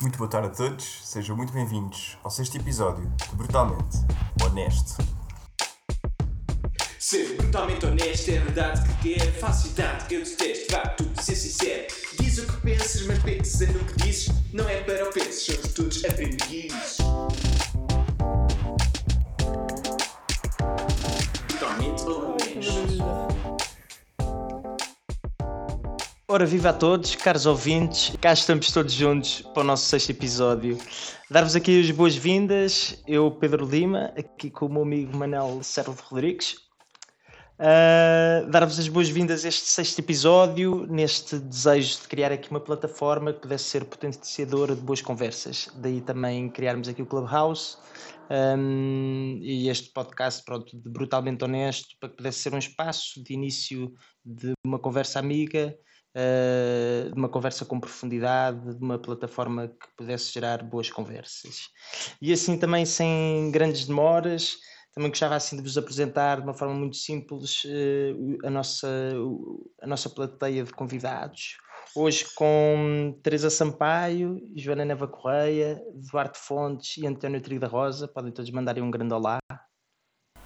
[0.00, 3.98] Muito boa tarde a todos, sejam muito bem-vindos ao sexto episódio de Brutalmente
[4.44, 5.02] Honesto.
[7.00, 11.34] Ser brutalmente honesto é a verdade que quer, falsidade que eu detesto, vá tudo ser
[11.34, 11.88] sincero.
[12.20, 16.04] Diz o que pensas, mas pensa no que dizes, não é para ofensas, somos todos
[16.04, 16.98] aprendizes.
[26.30, 30.76] Ora, viva a todos, caros ouvintes, cá estamos todos juntos para o nosso sexto episódio.
[31.30, 36.56] Dar-vos aqui as boas-vindas, eu, Pedro Lima, aqui com o meu amigo Manel de Rodrigues.
[37.58, 43.32] Uh, Dar-vos as boas-vindas a este sexto episódio, neste desejo de criar aqui uma plataforma
[43.32, 45.70] que pudesse ser potenciadora de boas conversas.
[45.76, 47.78] Daí também criarmos aqui o Clubhouse
[48.30, 53.32] um, e este podcast pronto, de brutalmente honesto para que pudesse ser um espaço de
[53.32, 53.90] início
[54.22, 55.74] de uma conversa amiga
[57.12, 61.68] de uma conversa com profundidade, de uma plataforma que pudesse gerar boas conversas.
[62.20, 64.56] E assim também sem grandes demoras,
[64.94, 68.88] também gostava assim de vos apresentar de uma forma muito simples uh, a, nossa,
[69.80, 71.56] a nossa plateia de convidados.
[71.94, 75.80] Hoje com Teresa Sampaio, Joana Neva Correia,
[76.10, 78.08] Duarte Fontes e António Trigo da Rosa.
[78.08, 79.38] Podem todos mandarem um grande olá.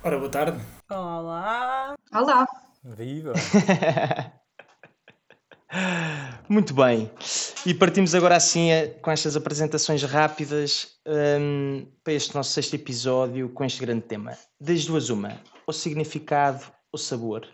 [0.04, 0.60] Ora, boa tarde.
[0.90, 1.94] Olá!
[2.12, 2.46] Olá!
[2.84, 3.32] Viva!
[6.48, 7.10] Muito bem.
[7.64, 13.48] E partimos agora assim eh, com estas apresentações rápidas um, para este nosso sexto episódio
[13.48, 14.36] com este grande tema.
[14.60, 17.46] Das duas uma, o significado, o sabor.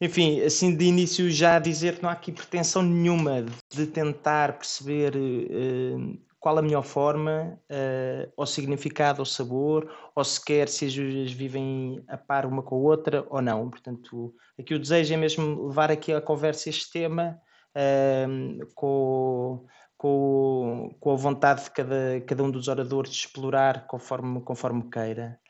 [0.00, 5.14] Enfim, assim de início já dizer que não há aqui pretensão nenhuma de tentar perceber
[5.16, 11.32] uh, qual a melhor forma, uh, ou significado, ou sabor, ou sequer se as duas
[11.32, 13.68] vivem a par uma com a outra ou não.
[13.68, 17.36] Portanto, aqui o desejo é mesmo levar aqui a conversa este tema
[17.74, 19.66] uh, com,
[19.98, 25.40] com, com a vontade de cada, cada um dos oradores de explorar conforme, conforme queira.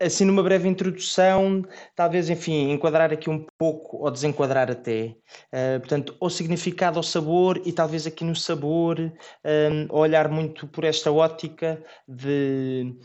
[0.00, 1.62] Assim, numa breve introdução,
[1.94, 5.16] talvez, enfim, enquadrar aqui um pouco, ou desenquadrar até,
[5.52, 10.84] uh, portanto, o significado ao sabor e talvez aqui no sabor, um, olhar muito por
[10.84, 12.96] esta ótica de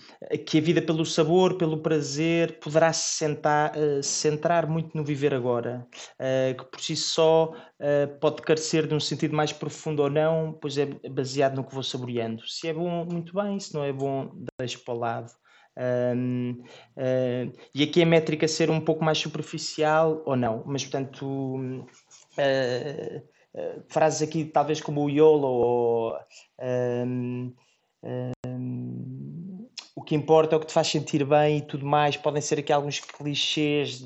[0.46, 5.34] que a vida pelo sabor, pelo prazer, poderá se sentar, uh, centrar muito no viver
[5.34, 5.86] agora,
[6.20, 7.53] uh, que por si só
[8.20, 11.81] pode carecer de um sentido mais profundo ou não, pois é baseado no que vou
[11.81, 12.47] saboreando.
[12.47, 15.31] Se é bom, muito bem, se não é bom, deixo para o lado.
[15.81, 16.64] Um,
[16.96, 21.88] uh, e aqui a métrica ser um pouco mais superficial ou não, mas portanto uh,
[22.38, 26.16] uh, frases aqui talvez como o YOLO ou
[26.62, 27.52] um,
[29.96, 32.59] o que importa é o que te faz sentir bem e tudo mais, podem ser
[32.59, 34.03] aqui alguns clichês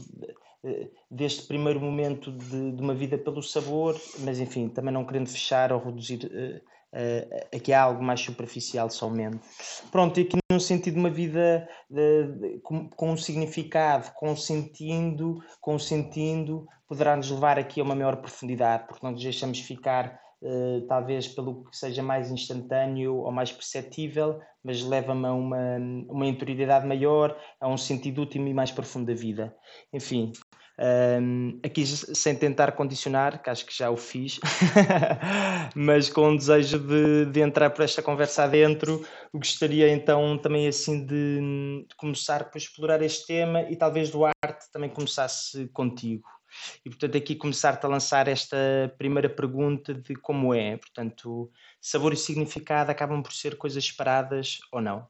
[1.11, 5.71] deste primeiro momento de, de, uma vida pelo sabor, mas enfim, também não querendo fechar
[5.71, 6.61] ou reduzir
[6.95, 9.39] uh, aqui há algo mais superficial somente.
[9.91, 15.39] Pronto, e aqui no sentido de uma vida de, de, com, com, um significado, consentindo,
[15.59, 20.85] consentindo, poderá nos levar aqui a uma maior profundidade, porque não nos deixamos ficar Uh,
[20.85, 25.77] talvez pelo que seja mais instantâneo ou mais perceptível, mas leva-me a uma,
[26.07, 29.55] uma interioridade maior, a um sentido último e mais profundo da vida.
[29.91, 30.33] Enfim,
[30.77, 34.39] um, aqui sem tentar condicionar, que acho que já o fiz,
[35.75, 41.05] mas com o desejo de, de, entrar por esta conversa adentro, gostaria então também assim
[41.05, 46.27] de, de começar por explorar este tema e talvez do arte também começasse contigo.
[46.85, 48.57] E portanto aqui começar-te a lançar esta
[48.97, 54.81] primeira pergunta de como é, portanto, sabor e significado acabam por ser coisas separadas ou
[54.81, 55.07] não?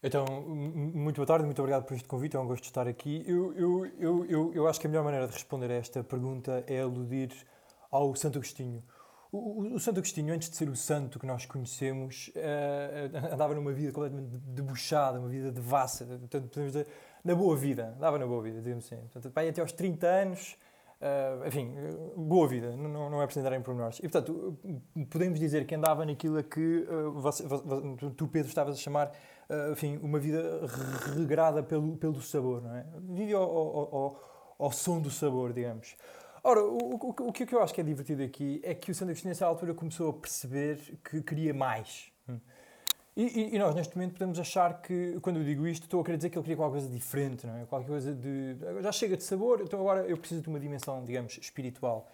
[0.00, 3.24] Então, muito boa tarde, muito obrigado por este convite, é um gosto de estar aqui.
[3.26, 6.62] Eu, eu, eu, eu, eu acho que a melhor maneira de responder a esta pergunta
[6.68, 7.32] é aludir
[7.90, 8.80] ao Santo Agostinho.
[9.32, 13.72] O, o, Santo Agostinho, antes de ser o santo que nós conhecemos, uh, andava numa
[13.72, 16.86] vida completamente debochada, uma vida devassa, portanto, podemos dizer,
[17.24, 19.02] na boa vida, andava na boa vida, digamos assim.
[19.12, 20.56] Portanto, pai, até aos 30 anos,
[21.00, 21.74] uh, enfim,
[22.16, 23.98] boa vida, não, não é preciso entrar em pormenores.
[23.98, 24.56] E, portanto,
[25.10, 27.64] podemos dizer que andava naquilo a que uh, você, você,
[28.16, 29.12] tu, Pedro, estavas a chamar
[29.72, 30.66] enfim, uma vida
[31.16, 32.84] regrada pelo, pelo sabor, não é?
[33.10, 35.96] Vive ao, ao, ao, ao som do sabor, digamos.
[36.42, 39.28] Ora, o, o, o, que eu acho que é divertido aqui é que o Agostinho,
[39.28, 42.12] nessa altura, começou a perceber que queria mais.
[42.28, 42.38] Hum.
[43.16, 46.04] E, e, e, nós, neste momento, podemos achar que, quando eu digo isto, estou a
[46.04, 47.64] querer dizer que ele queria qualquer coisa diferente, não é?
[47.64, 48.56] Qualquer coisa de.
[48.80, 52.08] Já chega de sabor, então agora eu preciso de uma dimensão, digamos, espiritual.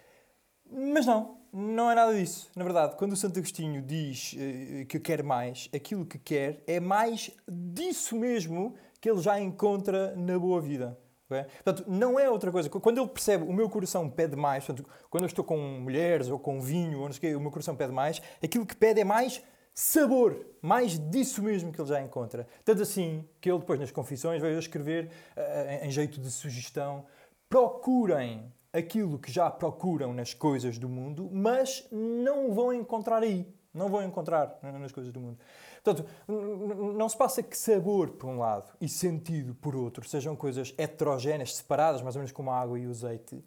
[0.71, 2.49] Mas não, não é nada disso.
[2.55, 6.79] Na verdade, quando o Santo Agostinho diz uh, que quer mais, aquilo que quer é
[6.79, 10.97] mais disso mesmo que ele já encontra na boa vida.
[11.29, 11.45] ok?
[11.63, 12.69] Portanto, não é outra coisa.
[12.69, 16.39] Quando ele percebe o meu coração pede mais, portanto, quando eu estou com mulheres ou
[16.39, 19.01] com vinho, ou não sei o, quê, o meu coração pede mais, aquilo que pede
[19.01, 19.41] é mais
[19.73, 22.47] sabor, mais disso mesmo que ele já encontra.
[22.63, 27.05] Tanto assim que ele depois nas confissões veio escrever uh, em jeito de sugestão:
[27.47, 33.47] procurem aquilo que já procuram nas coisas do mundo, mas não vão encontrar aí.
[33.73, 35.37] Não vão encontrar nas coisas do mundo.
[35.83, 40.73] Portanto, não se passa que sabor por um lado e sentido por outro sejam coisas
[40.77, 43.43] heterogéneas, separadas, mais ou menos como a água e o azeite.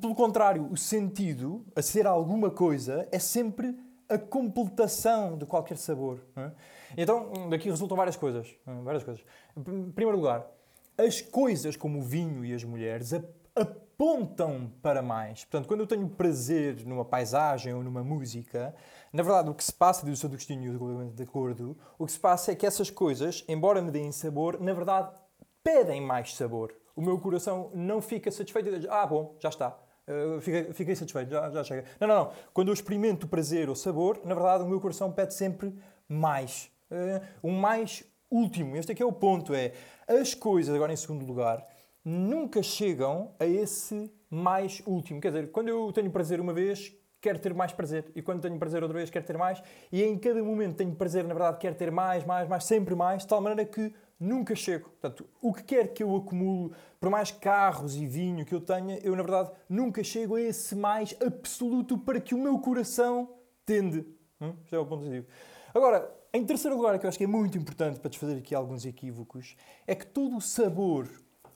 [0.00, 3.76] Pelo contrário, o sentido, a ser alguma coisa, é sempre
[4.08, 6.20] a completação de qualquer sabor.
[6.36, 6.50] É?
[6.96, 8.48] Então, daqui resultam várias coisas.
[8.84, 9.22] Várias coisas.
[9.56, 10.46] Em primeiro lugar,
[10.96, 13.12] as coisas como o vinho e as mulheres
[13.56, 15.44] apontam para mais.
[15.44, 18.74] Portanto, quando eu tenho prazer numa paisagem ou numa música,
[19.12, 20.26] na verdade o que se passa, diz o Sr.
[20.26, 24.60] Agostinho de acordo, o que se passa é que essas coisas, embora me deem sabor,
[24.60, 25.16] na verdade
[25.64, 26.74] pedem mais sabor.
[26.94, 29.76] O meu coração não fica satisfeito e diz, ah, bom, já está.
[30.06, 31.84] Uh, fiquei, fiquei, satisfeito, já, já chega.
[31.98, 32.32] Não, não, não.
[32.54, 35.74] Quando eu experimento prazer ou sabor, na verdade o meu coração pede sempre
[36.08, 36.70] mais.
[36.90, 38.76] Uh, um mais último.
[38.76, 39.72] Este aqui é o ponto, é
[40.06, 41.66] as coisas, agora em segundo lugar,
[42.06, 45.20] nunca chegam a esse mais último.
[45.20, 48.12] Quer dizer, quando eu tenho prazer uma vez, quero ter mais prazer.
[48.14, 49.60] E quando tenho prazer outra vez, quero ter mais.
[49.90, 53.22] E em cada momento tenho prazer, na verdade, quero ter mais, mais, mais, sempre mais,
[53.22, 54.88] de tal maneira que nunca chego.
[54.90, 56.70] Portanto, o que quer que eu acumulo,
[57.00, 60.76] por mais carros e vinho que eu tenha, eu, na verdade, nunca chego a esse
[60.76, 64.06] mais absoluto para que o meu coração tende.
[64.40, 64.54] Hum?
[64.70, 65.26] É o ponto positivo.
[65.74, 68.86] Agora, em terceiro lugar, que eu acho que é muito importante para desfazer aqui alguns
[68.86, 69.56] equívocos,
[69.88, 71.08] é que todo o sabor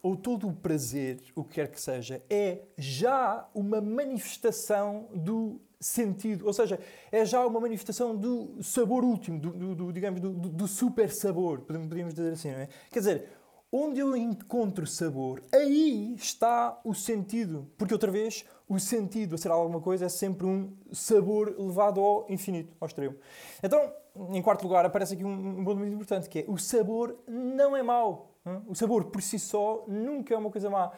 [0.03, 6.47] ou todo o prazer, o que quer que seja, é já uma manifestação do sentido,
[6.47, 6.79] ou seja,
[7.11, 11.61] é já uma manifestação do sabor último, do, do, do digamos, do, do, super sabor,
[11.61, 12.69] podemos dizer assim, não é?
[12.91, 13.29] Quer dizer,
[13.73, 19.51] onde eu encontro sabor, aí está o sentido, porque outra vez o sentido a ser
[19.51, 23.17] alguma coisa é sempre um sabor levado ao infinito, ao extremo.
[23.63, 23.93] Então,
[24.33, 27.77] em quarto lugar, aparece aqui um, um ponto muito importante, que é o sabor não
[27.77, 28.30] é mau.
[28.67, 30.91] O sabor por si só nunca é uma coisa má.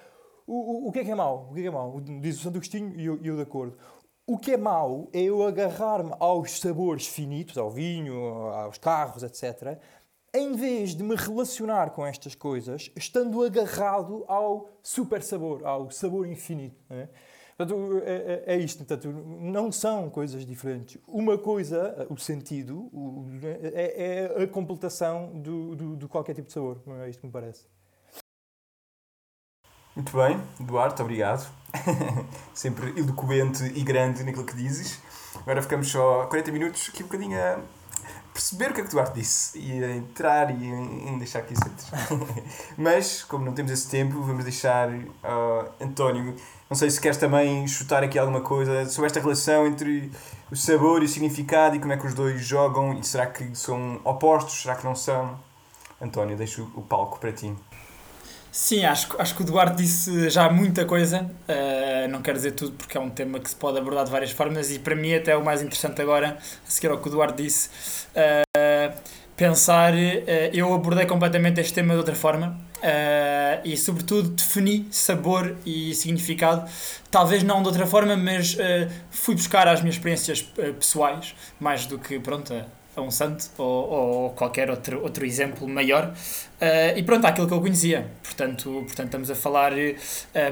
[0.47, 1.49] O, o, o que é que é mau?
[1.51, 2.01] O que é que é mau?
[2.01, 3.77] Diz o Santo Agostinho e eu, eu de acordo.
[4.27, 8.15] O que é mau é eu agarrar-me aos sabores finitos, ao vinho,
[8.49, 9.79] aos carros, etc.,
[10.35, 16.27] em vez de me relacionar com estas coisas, estando agarrado ao super sabor, ao sabor
[16.27, 16.81] infinito.
[16.89, 17.09] É?
[17.57, 18.85] Portanto, é, é, é, isto.
[18.85, 20.99] Portanto, não são coisas diferentes.
[21.07, 22.91] Uma coisa, o sentido,
[23.75, 26.81] é, é a completação do, do, de qualquer tipo de sabor.
[27.05, 27.67] É isto que me parece.
[29.95, 31.53] Muito bem, Duarte, obrigado.
[32.55, 34.99] Sempre eloquente e grande naquilo que dizes.
[35.37, 37.61] Agora ficamos só 40 minutos aqui um bocadinho a
[38.33, 41.91] perceber o que é que Duarte disse e a entrar e em deixar aqui certos.
[42.77, 46.35] Mas, como não temos esse tempo, vamos deixar uh, António
[46.73, 50.11] não sei se queres também chutar aqui alguma coisa sobre esta relação entre
[50.51, 53.55] o sabor e o significado e como é que os dois jogam e será que
[53.55, 55.39] são opostos, será que não são?
[56.01, 57.53] António, deixo o palco para ti.
[58.51, 61.31] Sim, acho, acho que o Duarte disse já muita coisa.
[61.47, 64.31] Uh, não quero dizer tudo porque é um tema que se pode abordar de várias
[64.31, 67.43] formas e para mim até o mais interessante agora, a seguir ao que o Duarte
[67.43, 67.69] disse,
[68.17, 68.99] uh,
[69.37, 69.97] pensar, uh,
[70.55, 76.69] eu abordei completamente este tema de outra forma uh, e, sobretudo, defini sabor e significado,
[77.11, 78.59] talvez não de outra forma, mas uh,
[79.11, 82.53] fui buscar as minhas experiências uh, pessoais, mais do que, pronto,
[82.97, 86.13] a, um santo ou, ou, qualquer outro, outro exemplo maior.
[86.95, 88.07] e pronto, aquilo que eu conhecia.
[88.23, 89.73] Portanto, portanto estamos a falar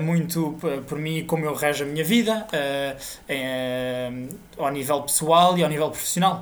[0.00, 0.56] muito
[0.88, 2.46] por mim, como eu rejo a minha vida,
[4.56, 6.40] ao nível pessoal e ao nível profissional.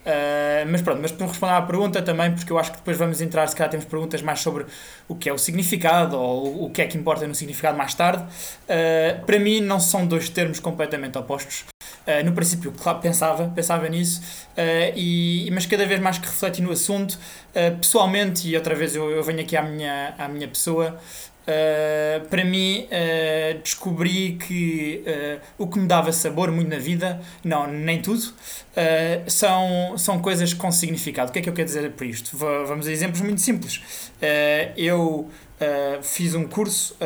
[0.00, 3.20] Uh, mas pronto, mas para responder à pergunta também, porque eu acho que depois vamos
[3.20, 4.64] entrar, se calhar temos perguntas mais sobre
[5.06, 8.22] o que é o significado ou o que é que importa no significado mais tarde.
[8.22, 11.64] Uh, para mim, não são dois termos completamente opostos.
[12.06, 14.22] Uh, no princípio, claro, pensava, pensava nisso,
[14.96, 17.18] e, mas cada vez mais que refleti no assunto,
[17.78, 20.98] pessoalmente, e outra vez eu, eu venho aqui à minha, à minha pessoa,
[21.50, 27.20] Uh, para mim, uh, descobri que uh, o que me dava sabor muito na vida,
[27.42, 28.32] não, nem tudo,
[29.26, 31.30] são, são coisas com significado.
[31.30, 32.36] O que é que eu quero dizer por isto?
[32.36, 33.80] V vamos a exemplos muito simples.
[34.76, 35.28] eu
[36.02, 36.96] fiz um curso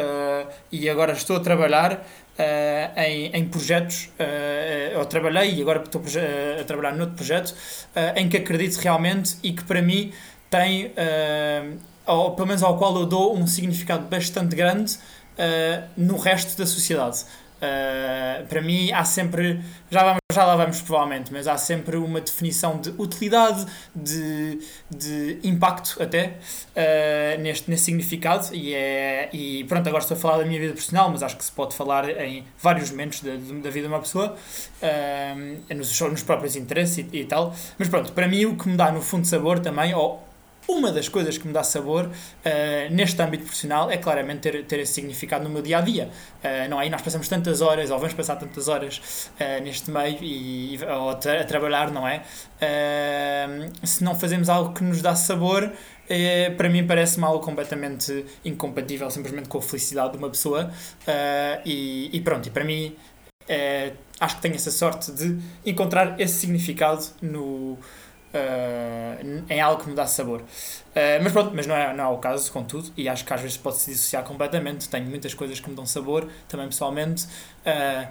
[0.70, 2.06] e agora estou a trabalhar
[2.96, 4.10] em, em projetos,
[4.92, 6.02] eu trabalhei e agora estou
[6.60, 7.54] a trabalhar noutro projeto
[8.14, 10.12] em que acredito realmente e que para mim
[10.50, 10.92] tem
[12.06, 16.66] ou pelo menos ao qual eu dou um significado bastante grande uh, no resto da
[16.66, 17.24] sociedade.
[17.56, 22.20] Uh, para mim há sempre, já vamos já lá vamos provavelmente, mas há sempre uma
[22.20, 24.58] definição de utilidade, de,
[24.90, 26.38] de impacto até,
[26.74, 28.52] uh, neste, nesse significado.
[28.52, 31.44] E, é, e pronto, agora estou a falar da minha vida personal, mas acho que
[31.44, 34.34] se pode falar em vários momentos da, da vida de uma pessoa,
[34.82, 37.54] uh, nos, nos próprios interesses e, e, tal.
[37.78, 40.22] Mas pronto, para mim o que me dá no fundo sabor também, ou
[40.66, 42.10] uma das coisas que me dá sabor uh,
[42.90, 46.10] neste âmbito profissional é claramente ter, ter esse significado no meu dia a dia.
[46.42, 46.86] Uh, não é?
[46.86, 51.10] E nós passamos tantas horas, ou vamos passar tantas horas uh, neste meio e, ou
[51.10, 52.22] a trabalhar, não é?
[53.82, 55.70] se não fazemos algo que nos dá sabor,
[56.56, 60.70] para mim parece-me algo completamente incompatível simplesmente com a felicidade de uma pessoa.
[61.64, 62.96] E, e, pronto, e para mim
[64.18, 67.78] acho que tenho essa sorte de encontrar esse significado no
[68.34, 70.40] uh, em algo que me dá sabor.
[70.40, 73.40] Uh, mas pronto, mas não é, não é o caso, contudo, e acho que às
[73.40, 74.88] vezes pode se dissociar completamente.
[74.88, 78.08] Tenho muitas coisas que me dão sabor, também pessoalmente, uh,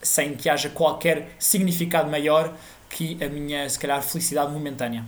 [0.00, 2.54] sem que haja qualquer significado maior
[2.88, 5.04] que a minha, se calhar, felicidade momentânea.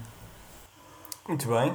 [1.29, 1.75] Muito bem.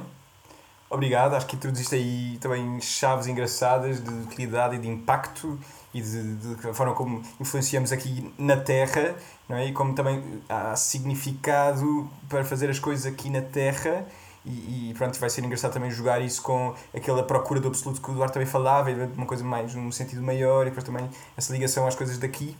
[0.88, 5.56] Obrigado, acho que introduziste aí também chaves engraçadas de utilidade e de impacto
[5.94, 9.14] e de, de, de forma como influenciamos aqui na Terra,
[9.50, 9.66] não é?
[9.66, 14.06] E como também há significado para fazer as coisas aqui na Terra.
[14.46, 18.10] E, e pronto, vai ser engraçado também jogar isso com aquela procura do absoluto que
[18.10, 21.84] o Duarte também falava, uma coisa mais num sentido maior, e depois também essa ligação
[21.86, 22.56] às coisas daqui.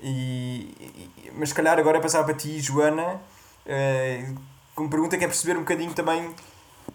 [0.00, 4.38] E, e mas se calhar agora passar para ti, Joana, uh,
[4.74, 6.32] como pergunta que é perceber um bocadinho também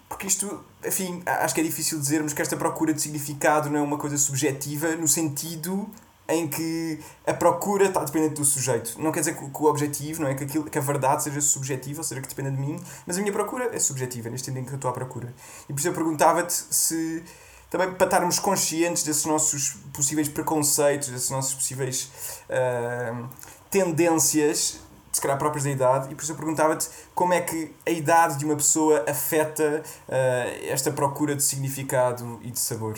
[0.07, 3.81] porque isto, enfim, acho que é difícil dizermos que esta procura de significado não é
[3.81, 5.89] uma coisa subjetiva no sentido
[6.27, 8.99] em que a procura está dependente do sujeito.
[9.01, 11.99] Não quer dizer que, o objetivo, não é que, aquilo, que a verdade seja subjetiva,
[11.99, 14.65] ou seja, que dependa de mim, mas a minha procura é subjetiva, neste sentido em
[14.65, 15.33] que eu estou à procura.
[15.67, 17.23] E por isso eu perguntava-te se,
[17.69, 22.09] também para estarmos conscientes desses nossos possíveis preconceitos, desses nossos possíveis
[22.49, 23.29] uh,
[23.69, 24.79] tendências,
[25.11, 28.39] se calhar próprias da idade, e por isso eu perguntava-te como é que a idade
[28.39, 32.97] de uma pessoa afeta uh, esta procura de significado e de sabor.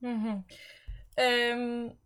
[0.00, 0.42] Uhum.
[1.18, 1.96] Um,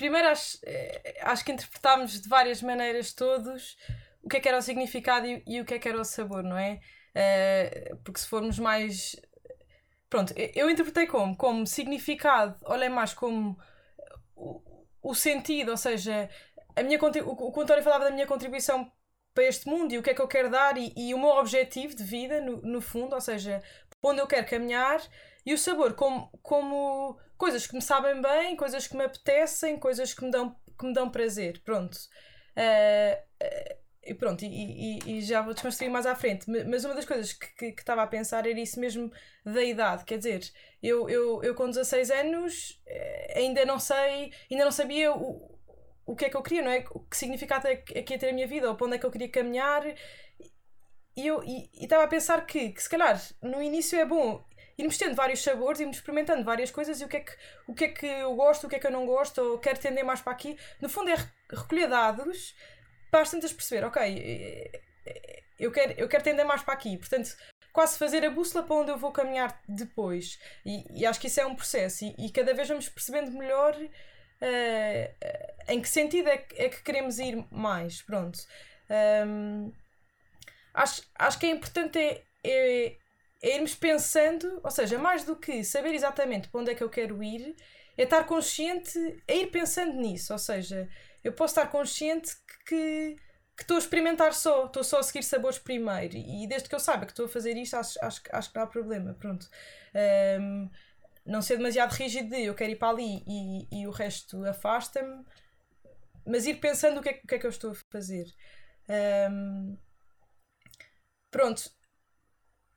[0.00, 3.76] primeiro, acho, eh, acho que interpretámos de várias maneiras todos
[4.22, 6.04] o que é que era o significado e, e o que é que era o
[6.04, 6.80] sabor, não é?
[7.10, 9.16] Uh, porque se formos mais.
[10.08, 11.36] Pronto, eu interpretei como?
[11.36, 13.58] Como significado, olhem mais como
[14.34, 16.28] o, o sentido, ou seja,
[16.74, 18.90] a minha, o, o António falava da minha contribuição
[19.34, 21.30] para este mundo e o que é que eu quero dar e, e o meu
[21.30, 23.62] objetivo de vida, no, no fundo, ou seja,
[24.02, 25.00] onde eu quero caminhar
[25.46, 30.12] e o sabor como, como coisas que me sabem bem, coisas que me apetecem, coisas
[30.12, 31.62] que me dão, que me dão prazer.
[31.64, 31.96] Pronto.
[32.54, 36.44] Uh, uh, e pronto, e, e, e, já vou desconstruir mais à frente.
[36.68, 39.10] Mas uma das coisas que estava a pensar era isso mesmo
[39.44, 40.04] da idade.
[40.04, 45.12] Quer dizer, eu, eu, eu com 16 anos eh, ainda não sei, ainda não sabia
[45.12, 45.58] o,
[46.06, 46.84] o que é que eu queria, não é?
[46.90, 48.98] O que significado é que, é ia ter a minha vida, ou para onde é
[48.98, 49.84] que eu queria caminhar.
[51.16, 51.42] E eu
[51.74, 54.44] estava a pensar que, que, se calhar, no início é bom
[54.80, 57.32] irmos tendo vários sabores, irmos experimentando várias coisas e o que, é que,
[57.66, 59.78] o que é que eu gosto, o que é que eu não gosto, ou quero
[59.78, 60.58] tender mais para aqui.
[60.80, 61.16] No fundo, é
[61.50, 62.54] recolher dados
[63.10, 66.96] para as tantas perceber, ok, eh, eh, eu quero, eu quero tender mais para aqui.
[66.96, 67.36] Portanto,
[67.72, 70.38] quase fazer a bússola para onde eu vou caminhar depois.
[70.64, 72.04] E, e acho que isso é um processo.
[72.04, 76.82] E, e cada vez vamos percebendo melhor uh, em que sentido é que, é que
[76.82, 78.02] queremos ir mais.
[78.02, 78.38] Pronto.
[79.26, 79.72] Um,
[80.74, 82.96] acho, acho que é importante é, é,
[83.42, 86.90] é, irmos pensando, ou seja, mais do que saber exatamente para onde é que eu
[86.90, 87.56] quero ir,
[87.96, 90.32] é estar consciente, é ir pensando nisso.
[90.32, 90.88] Ou seja,
[91.24, 92.34] eu posso estar consciente
[92.66, 93.16] que,
[93.56, 96.16] que estou a experimentar só, estou só a seguir sabores primeiro.
[96.16, 98.64] E desde que eu saiba que estou a fazer isto, acho, acho, acho que não
[98.64, 99.14] há problema.
[99.14, 99.48] Pronto.
[100.40, 100.70] Um,
[101.24, 105.24] não ser demasiado rígido de eu quero ir para ali e, e o resto afasta-me,
[106.26, 108.26] mas ir pensando o que, é, o que é que eu estou a fazer.
[109.30, 109.76] Um,
[111.30, 111.70] pronto.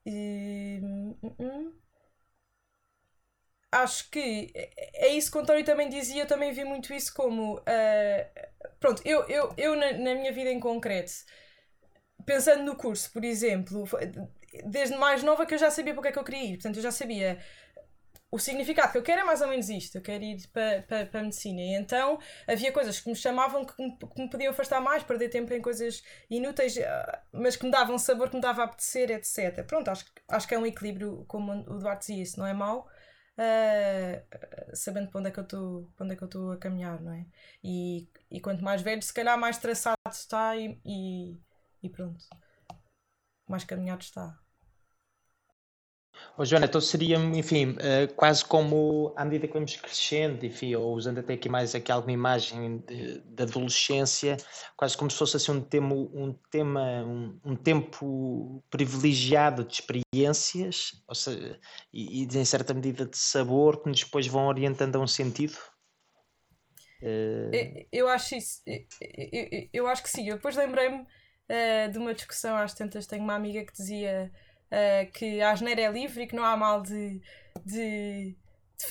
[0.05, 1.74] E, hum, hum.
[3.72, 4.51] Acho que
[4.93, 7.55] é isso que o António também dizia, eu também vi muito isso como.
[7.57, 11.12] Uh, pronto, eu, eu, eu na, na minha vida em concreto,
[12.25, 13.86] pensando no curso, por exemplo,
[14.65, 16.55] desde mais nova que eu já sabia para o que é que eu queria ir.
[16.57, 17.39] Portanto, eu já sabia
[18.33, 21.05] o significado que eu quero é mais ou menos isto, eu quero ir para, para,
[21.05, 21.61] para medicina.
[21.61, 25.29] E então havia coisas que me chamavam que me, que me podiam afastar mais, perder
[25.29, 29.11] tempo em coisas inúteis, ah, mas que me davam sabor, que me dava a apetecer,
[29.11, 29.63] etc.
[29.67, 32.87] Pronto, acho, acho que é um equilíbrio, como o Duarte dizia, isso não é mau.
[33.35, 37.01] Uh, sabendo para onde é que eu estou onde é que eu estou a caminhar
[37.01, 37.25] não é
[37.63, 41.41] e, e quanto mais velho se calhar mais traçado está e, e,
[41.81, 42.23] e pronto
[43.47, 44.37] mais caminhado está
[46.38, 50.96] Oh, Joana, então seria, enfim, eh, quase como à medida que vamos crescendo, enfim, ou
[50.96, 54.38] usando até aqui mais aqui alguma imagem de adolescência,
[54.75, 61.03] quase como se fosse assim um tema, um, tema um, um tempo privilegiado de experiências,
[61.08, 61.60] ou seja,
[61.93, 65.58] e, e em certa medida de sabor que nos depois vão orientando a um sentido.
[67.01, 68.86] Eu, eu acho isso, eu,
[69.32, 70.27] eu, eu acho que sim.
[70.29, 71.05] Eu depois lembrei-me
[71.50, 74.32] eh, de uma discussão às tantas, tenho uma amiga que dizia
[74.74, 77.22] uh, que a asneira é livre e que não há mal de,
[77.65, 78.36] de,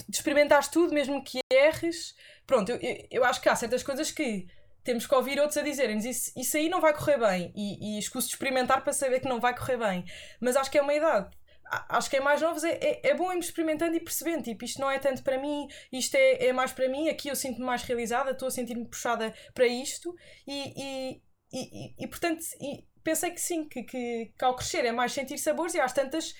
[0.08, 2.14] de experimentares tudo, mesmo que erres.
[2.46, 4.46] Pronto, eu, eu, eu, acho que há certas coisas que
[4.84, 7.98] temos que ouvir outros a dizerem-nos isso, isso aí não vai correr bem e, e
[7.98, 10.04] escuso de experimentar para saber que não vai correr bem.
[10.40, 11.30] Mas acho que é uma idade
[11.88, 14.80] acho que é mais novos é, é, é, bom irmos experimentando e percebendo, tipo, isto
[14.80, 17.82] não é tanto para mim, isto é, é mais para mim, aqui eu sinto-me mais
[17.82, 20.14] realizada, estou a sentir-me puxada para isto
[20.46, 21.22] e, e,
[21.52, 22.42] e, e, portanto
[23.02, 26.34] pensei que sim, que, que, que, ao crescer é mais sentir sabores e às tantas,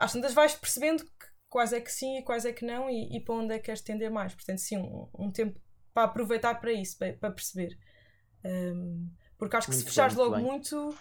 [0.00, 3.16] às tantas vais percebendo que, quais é que sim e quais é que não e,
[3.16, 4.34] e para onde é que queres tender mais.
[4.34, 5.60] Portanto, sim, um, um tempo
[5.92, 7.78] para aproveitar para isso, para, para perceber.
[8.44, 9.08] Um,
[9.38, 10.96] porque acho que muito se fechares bem, logo muito,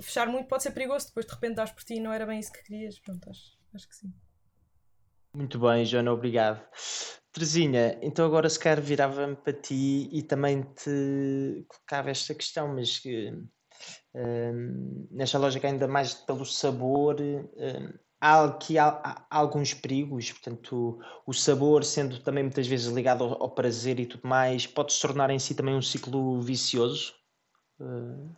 [0.00, 2.38] fechar muito pode ser perigoso, depois de repente dás por ti e não era bem
[2.38, 2.98] isso que querias.
[2.98, 4.12] Pronto, acho, acho que sim.
[5.34, 6.62] Muito bem, Joana, obrigado.
[7.32, 13.00] Terezinha, então agora se calhar virava-me para ti e também te colocava esta questão, mas
[13.00, 13.32] que
[14.14, 21.00] um, nesta lógica ainda mais pelo sabor, um, há aqui há, há alguns perigos, portanto
[21.26, 24.92] o, o, sabor sendo também muitas vezes ligado ao, ao, prazer e tudo mais, pode
[24.92, 27.12] se tornar em si também um ciclo vicioso?
[27.80, 28.32] Um,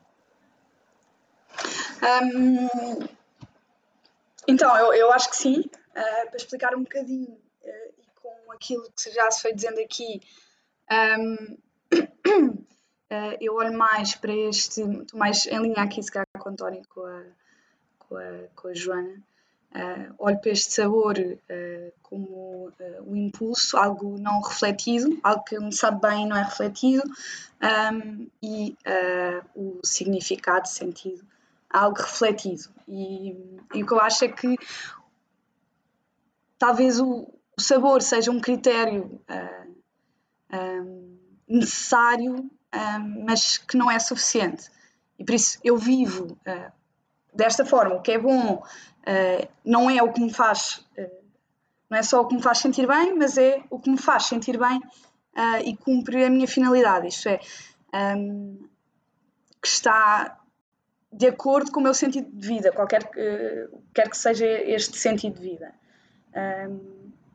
[4.49, 5.65] então, eu, eu acho que sim,
[5.97, 7.39] uh, para explicar um bocadinho
[8.57, 10.21] aquilo que já se foi dizendo aqui,
[10.91, 11.59] um,
[11.95, 12.67] uh,
[13.41, 16.83] eu olho mais para este, estou mais em linha aqui se calhar com o António
[16.89, 17.23] com a,
[17.99, 18.23] com a,
[18.55, 19.23] com a Joana.
[19.75, 22.73] Uh, olho para este sabor uh, como
[23.05, 27.03] um impulso, algo não refletido, algo que me sabe bem e não é refletido,
[27.93, 28.75] um, e
[29.55, 31.27] o significado, sentido,
[31.69, 32.71] algo refletido.
[32.89, 33.33] E,
[33.75, 34.57] e o que eu acho é que
[36.59, 41.17] talvez o, o sabor seja um critério uh,
[41.49, 44.71] necessário, ah, mas que não é suficiente.
[45.19, 46.73] E por isso eu vivo uh,
[47.33, 47.95] desta forma.
[47.95, 50.85] O que é bom uh, não é o que me faz,
[51.89, 54.27] não é só o que me faz sentir bem, mas é o que me faz
[54.27, 54.81] sentir bem
[55.65, 57.09] e cumprir a minha finalidade.
[57.09, 57.41] Isto é,
[58.17, 58.67] um,
[59.63, 60.41] que está
[61.13, 65.35] de acordo com o meu sentido de vida, qualquer que, quer que seja este sentido
[65.39, 65.75] de vida.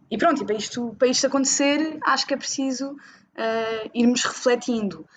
[0.10, 5.08] E pronto, e para isto, para isto acontecer, acho que é preciso uh, irmos refletindo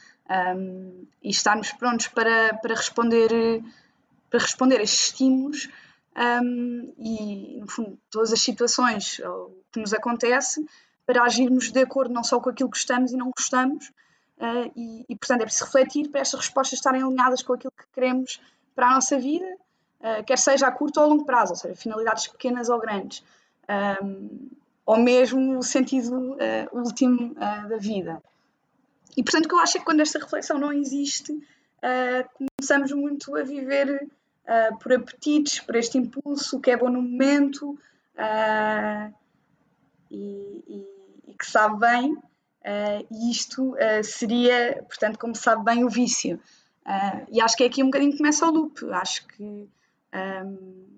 [0.57, 3.29] um, e estarmos prontos para, para, responder,
[4.31, 5.68] para responder a estes estímulos
[6.16, 9.20] um, e, no fundo, todas as situações
[9.73, 10.64] que nos acontece
[11.07, 13.88] para agirmos de acordo não só com aquilo que gostamos e não gostamos,
[14.38, 17.85] uh, e, e, portanto é preciso refletir para estas respostas estarem alinhadas com aquilo que
[17.92, 18.40] queremos
[18.75, 19.47] para a nossa vida,
[20.01, 23.23] uh, quer seja a curto ou a longo prazo, ou seja, finalidades pequenas ou grandes.
[23.68, 24.50] Um,
[24.87, 26.38] ou mesmo o sentido uh,
[26.72, 28.22] último uh, da vida.
[29.16, 32.92] E portanto, o que eu acho é que quando esta reflexão não existe, uh, começamos
[32.92, 34.09] muito a viver
[34.79, 37.79] por apetites, por este impulso que é bom no momento
[40.11, 40.87] e, e,
[41.29, 42.14] e, que sabe bem,
[43.11, 46.38] e isto seria, portanto, como sabe bem, o vício.
[47.33, 48.85] e acho que é aqui um bocadinho que começa o loop.
[48.90, 49.66] Acho que.
[50.12, 50.94] Um,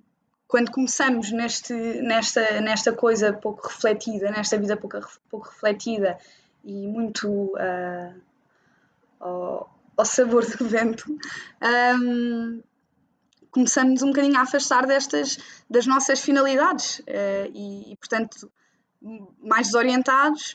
[0.48, 6.18] quando começamos neste, nesta, nesta coisa pouco refletida, nesta vida pouco, pouco refletida
[6.64, 8.20] e muito uh,
[9.18, 11.04] ao, ao, sabor do vento,
[12.00, 12.62] um,
[13.50, 18.50] começamos um bocadinho a afastar destas, das nossas finalidades uh, e, e, portanto,
[19.40, 20.54] mais desorientados.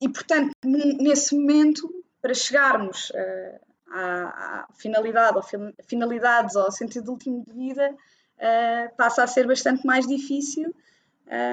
[0.00, 1.88] E, portanto, nesse momento,
[2.20, 5.42] para chegarmos uh, à, à finalidade, ou
[5.86, 7.94] finalidades, ou ao sentido último de vida,
[8.38, 10.74] uh, passa a ser bastante mais difícil.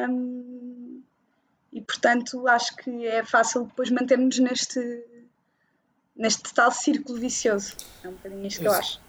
[0.10, 1.02] Um,
[1.72, 5.06] e portanto acho que é fácil depois mantermos neste,
[6.16, 7.76] neste tal círculo vicioso.
[8.04, 9.00] É um bocadinho isto que eu acho.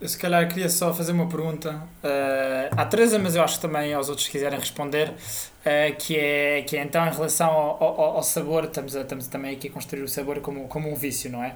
[0.00, 3.60] Eu se calhar queria só fazer uma pergunta uh, à Teresa, mas eu acho que
[3.60, 8.00] também aos outros quiserem responder, uh, que, é, que é então em relação ao, ao,
[8.16, 11.30] ao, sabor, estamos, a, estamos também aqui a construir o sabor como, como um vício,
[11.30, 11.54] não é?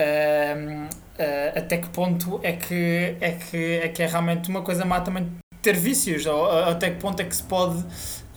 [0.00, 0.88] Uh,
[1.54, 5.30] até que ponto é que, é, que, é que é realmente uma coisa má também
[5.60, 6.24] ter vícios?
[6.24, 7.84] Ou até que ponto é que se pode,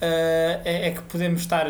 [0.01, 1.65] é, é, que podemos estar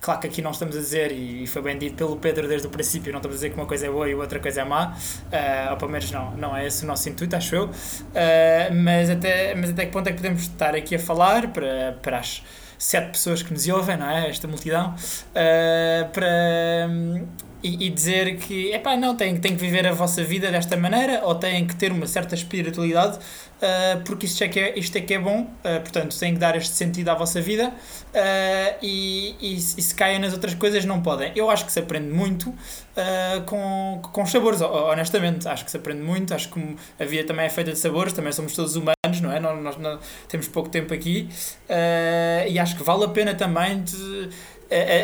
[0.00, 2.70] Claro que aqui não estamos a dizer, e foi bem dito pelo Pedro desde o
[2.70, 4.94] princípio, não estamos a dizer que uma coisa é boa e outra coisa é má,
[4.94, 7.66] uh, ou pelo menos não, não é esse o nosso intuito, acho eu.
[7.66, 11.98] Uh, mas, até, mas até que ponto é que podemos estar aqui a falar para,
[12.00, 12.42] para as
[12.78, 14.30] sete pessoas que nos ouvem, não é?
[14.30, 16.88] Esta multidão, uh, para.
[17.62, 21.20] E, e, dizer que, epá, não, têm, têm que viver a vossa vida desta maneira
[21.24, 23.18] ou têm que ter uma certa espiritualidade
[23.60, 26.40] uh, porque isto é que é, isto é, que é bom, uh, portanto, têm que
[26.40, 30.84] dar este sentido à vossa vida uh, e, e, e, se caem nas outras coisas
[30.84, 31.32] não podem.
[31.36, 32.54] Eu acho que se aprende muito
[33.46, 37.46] com, com os sabores, honestamente, acho que se aprende muito, acho que a vida também
[37.46, 39.40] é feita de sabores, também somos todos humanos, não é?
[39.40, 41.26] Nós, nós, nós temos pouco tempo aqui
[42.46, 44.28] e acho que vale a pena também de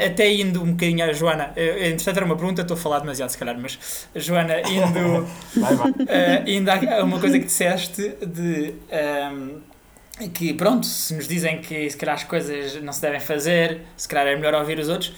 [0.07, 3.39] até indo um bocadinho à Joana, entretanto era uma pergunta, estou a falar demasiado se
[3.39, 5.27] calhar, mas Joana, indo,
[5.57, 5.91] vai, vai.
[5.91, 8.75] Uh, indo a uma coisa que disseste de
[9.33, 9.61] um,
[10.21, 13.81] ehm, que pronto, se nos dizem que se calhar as coisas não se devem fazer,
[13.97, 15.13] se calhar é melhor ouvir os outros,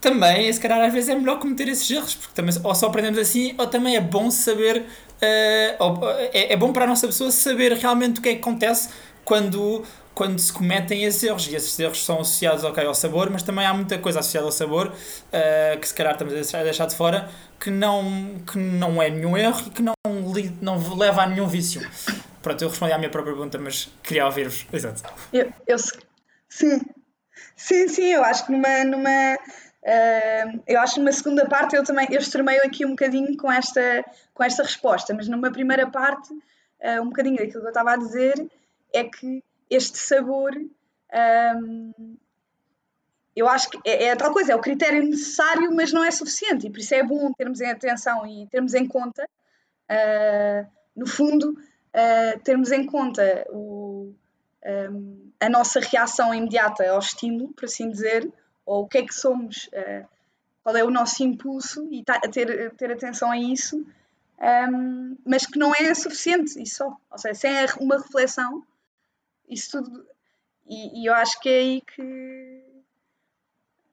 [0.00, 3.18] também se calhar às vezes é melhor cometer esses erros, porque também, ou só aprendemos
[3.18, 7.30] assim, ou também é bom saber, uh, ou, é, é bom para a nossa pessoa
[7.30, 8.90] saber realmente o que é que acontece
[9.24, 11.46] quando quando se cometem esses erros.
[11.48, 14.52] E esses erros são associados okay, ao sabor, mas também há muita coisa associada ao
[14.52, 19.08] sabor uh, que se calhar estamos a deixar de fora que não, que não é
[19.08, 19.94] nenhum erro e que não,
[20.60, 21.80] não leva a nenhum vício.
[22.42, 24.66] Pronto, eu respondi à minha própria pergunta, mas queria ouvir-vos.
[24.72, 25.02] Exato.
[25.32, 25.78] Eu, eu,
[26.48, 26.80] sim,
[27.54, 28.84] sim, sim, eu acho que numa.
[28.84, 33.36] numa uh, eu acho que numa segunda parte eu também eu extremeio aqui um bocadinho
[33.36, 37.68] com esta, com esta resposta, mas numa primeira parte, uh, um bocadinho daquilo que eu
[37.68, 38.34] estava a dizer
[38.92, 39.40] é que
[39.74, 40.52] este sabor.
[40.54, 42.16] Um,
[43.34, 46.66] eu acho que é, é, tal coisa, é o critério necessário, mas não é suficiente,
[46.66, 49.26] e por isso é bom termos em atenção e termos em conta,
[49.90, 54.14] uh, no fundo, uh, termos em conta o,
[54.90, 58.30] um, a nossa reação imediata ao estímulo, por assim dizer,
[58.66, 60.06] ou o que é que somos, uh,
[60.62, 63.84] qual é o nosso impulso, e ter, ter atenção a isso,
[64.70, 66.96] um, mas que não é suficiente, isso só.
[67.10, 68.62] Ou seja, sem uma reflexão,
[69.52, 70.04] isso tudo.
[70.66, 72.62] E, e, eu acho que é aí que.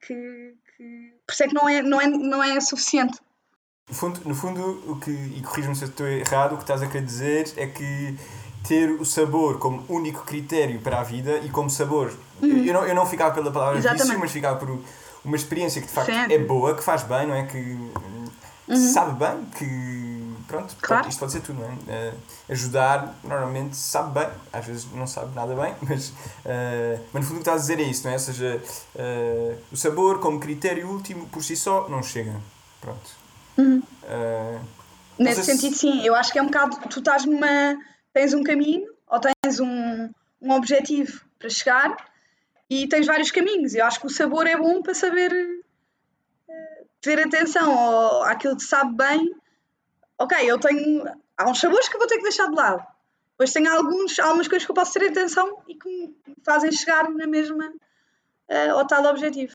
[0.02, 3.19] que, que por isso é que não é, não é, não é suficiente.
[3.88, 6.82] No fundo, no fundo o que, e corrijo-me se eu estou errado, o que estás
[6.84, 8.15] a querer dizer é que
[8.67, 12.13] ter o sabor como único critério para a vida e como sabor.
[12.41, 12.63] Uhum.
[12.63, 14.04] Eu, não, eu não ficava pela palavra Exatamente.
[14.04, 14.80] vício, mas ficava por
[15.26, 17.45] uma experiência que de facto é boa, que faz bem, não é?
[17.45, 17.58] Que
[18.67, 18.76] uhum.
[18.76, 20.09] sabe bem, que
[20.49, 21.07] pronto, claro.
[21.07, 22.09] isto pode ser tudo, não é?
[22.09, 22.17] Uh,
[22.49, 27.33] ajudar, normalmente, sabe bem, às vezes não sabe nada bem, mas, uh, mas no fundo
[27.33, 28.15] o que está a dizer é isso, não é?
[28.15, 28.62] Ou seja,
[28.95, 32.35] uh, o sabor como critério último por si só não chega.
[32.81, 33.09] Pronto.
[33.57, 33.83] Uhum.
[35.19, 35.79] Nesse sentido, se...
[35.81, 37.77] sim, eu acho que é um bocado, tu estás numa,
[38.12, 40.09] tens um caminho ou tens um,
[40.41, 41.95] um objetivo para chegar
[42.69, 43.75] e tens vários caminhos.
[43.75, 45.31] Eu acho que o sabor é bom para saber
[47.01, 49.35] ter atenção ao, àquilo que sabe bem
[50.19, 51.03] ok, eu tenho.
[51.38, 52.86] Há uns sabores que eu vou ter que deixar de lado.
[53.32, 55.89] Depois tenho alguns, algumas coisas que eu posso ter atenção e que
[56.27, 57.71] me fazem chegar na mesma
[58.49, 59.53] uh, ao tal objetivo.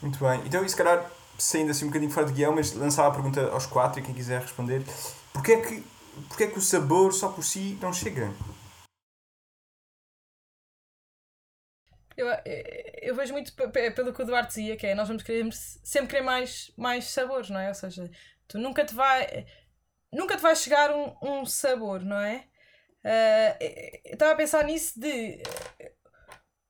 [0.00, 0.40] Muito bem.
[0.46, 3.50] Então, e se calhar, saindo assim um bocadinho fora de guião, mas lançava a pergunta
[3.50, 4.84] aos quatro e quem quiser responder:
[5.32, 5.84] porquê é que,
[6.28, 8.32] porquê é que o sabor só por si não chega?
[12.16, 12.28] Eu,
[13.02, 16.22] eu vejo muito pelo que o Duarte dizia, que é nós vamos querer sempre querer
[16.22, 17.68] mais, mais sabores, não é?
[17.68, 18.08] Ou seja,
[18.46, 19.44] tu nunca te vai
[20.14, 22.46] nunca te vai chegar um, um sabor, não é?
[23.04, 25.42] Uh, estava a pensar nisso de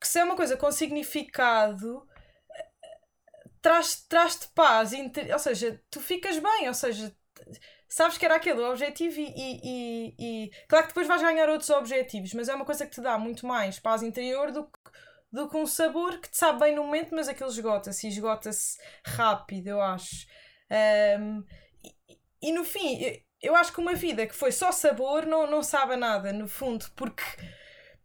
[0.00, 2.06] que se é uma coisa com significado
[3.64, 4.92] traz-te traz paz,
[5.32, 7.16] ou seja, tu ficas bem, ou seja,
[7.88, 11.70] sabes que era aquele o objetivo e, e, e, claro que depois vais ganhar outros
[11.70, 14.90] objetivos, mas é uma coisa que te dá muito mais paz interior do que,
[15.32, 18.78] do que um sabor que te sabe bem no momento, mas aquilo esgota-se e esgota-se
[19.02, 20.26] rápido, eu acho.
[21.18, 21.42] Um,
[21.82, 25.62] e, e no fim, eu acho que uma vida que foi só sabor não, não
[25.62, 27.22] sabe nada, no fundo, porque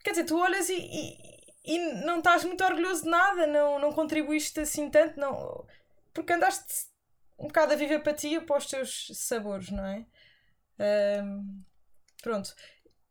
[0.03, 1.17] quer dizer, tu olhas e, e,
[1.65, 5.65] e, não estás muito orgulhoso de nada, não, não contribuíste assim tanto, não,
[6.13, 6.89] porque andaste
[7.37, 10.05] um bocado a viver para ti e para os teus sabores, não é?
[11.23, 11.63] Um,
[12.21, 12.53] pronto.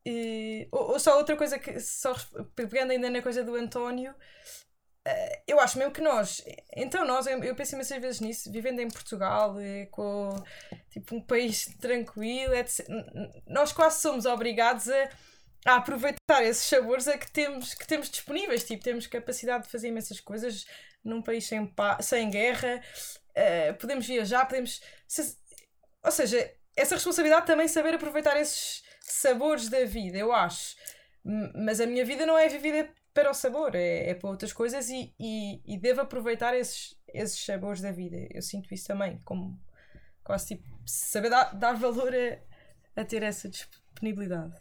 [0.05, 2.14] E, ou, ou, só outra coisa que, só
[2.55, 4.14] pegando ainda na coisa do António,
[5.47, 6.44] eu acho mesmo que nós,
[6.77, 10.31] então nós, eu, penso imensas vezes nisso, vivendo em Portugal, eh, com
[10.90, 12.87] tipo, um país tranquilo, etc.
[13.47, 15.09] Nós quase somos obrigados a,
[15.66, 19.88] a aproveitar esses sabores a que temos, que temos disponíveis, tipo, temos capacidade de fazer
[19.88, 20.66] imensas coisas
[21.05, 22.83] num país sem, sem guerra,
[23.31, 24.81] uh, podemos viajar, podemos.
[25.07, 25.37] Se,
[26.05, 30.77] ou seja, essa responsabilidade também saber aproveitar esses sabores da vida, eu acho.
[31.55, 34.88] Mas a minha vida não é vivida para o sabor, é, é para outras coisas
[34.88, 38.16] e, e, e devo aproveitar esses, esses sabores da vida.
[38.31, 39.59] Eu sinto isso também, como
[40.22, 44.52] quase tipo saber dar, dar valor a, a ter essa disponibilidade.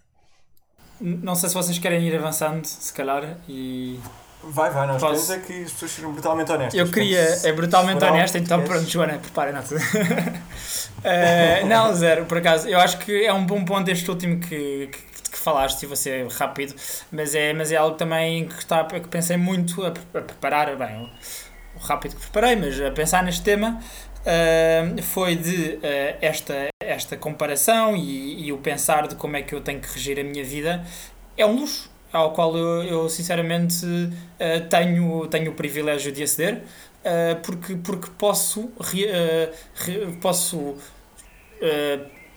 [1.00, 4.00] Não sei se vocês querem ir avançando, se calhar, e
[4.44, 6.80] Vai, vai, nós Posso- queremos é que as pessoas sejam brutalmente honestas.
[6.80, 8.00] Eu queria, é brutalmente
[8.32, 9.76] que então queres- pronto, Joana, preparem-se.
[11.04, 14.88] Eh, não, zero, por acaso, eu acho que é um bom ponto este último que,
[14.88, 15.07] que
[15.48, 16.76] falaste, e vou ser rápido,
[17.10, 21.04] mas é, mas é algo também que, está, que pensei muito a, a preparar, bem,
[21.04, 23.80] o, o rápido que preparei, mas a pensar neste tema,
[24.26, 29.56] eh, foi de eh, esta, esta comparação e, e o pensar de como é que
[29.56, 30.84] eu tenho que regir a minha vida,
[31.38, 33.86] é um luxo ao qual eu, eu sinceramente
[34.38, 36.62] eh, tenho, tenho o privilégio de aceder,
[37.42, 38.70] porque, porque posso,
[40.20, 40.76] posso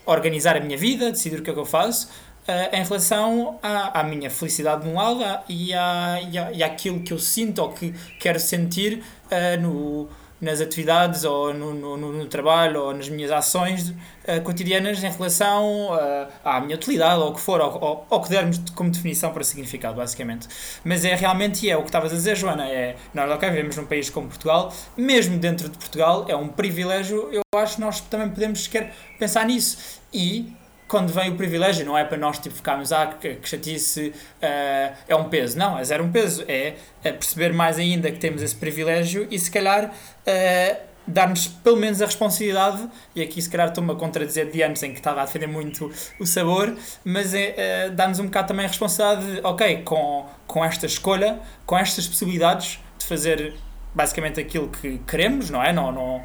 [0.06, 2.08] organizar a minha vida, decidir o que é que eu faço,
[2.46, 6.62] eh, em relação à, à minha felicidade de um lado e, à, e, à, e
[6.62, 10.08] àquilo que eu sinto ou que quero sentir eh, no,
[10.40, 13.92] nas atividades ou no, no, no- trabalho ou nas minhas ações
[14.24, 18.30] eh, cotidianas em relação eh, à minha utilidade ou o que for, ou, ou que
[18.30, 20.48] dermos como definição para significado, basicamente.
[20.84, 23.86] Mas é realmente é o que estavas a dizer, Joana, é nós ok, vivemos num
[23.86, 28.28] país como Portugal, mesmo dentro de Portugal, é um privilégio, eu acho que nós também
[28.30, 30.00] podemos sequer pensar nisso.
[30.12, 30.52] E
[30.90, 34.92] quando vem o privilégio, não é para nós tipo, ficarmos, ah, que, que chatice, ah,
[35.06, 35.56] é um peso.
[35.56, 36.44] Não, é zero um peso.
[36.48, 36.74] É,
[37.04, 39.92] é perceber mais ainda que temos esse privilégio e se calhar
[40.26, 40.76] ah,
[41.06, 44.90] dar-nos pelo menos a responsabilidade, e aqui se calhar estou-me a contradizer de antes em
[44.90, 48.68] que estava a defender muito o sabor, mas é, ah, dar-nos um bocado também a
[48.68, 53.54] responsabilidade de, ok, com, com esta escolha, com estas possibilidades de fazer
[53.94, 55.72] basicamente aquilo que queremos, não é?
[55.72, 56.24] Não, não,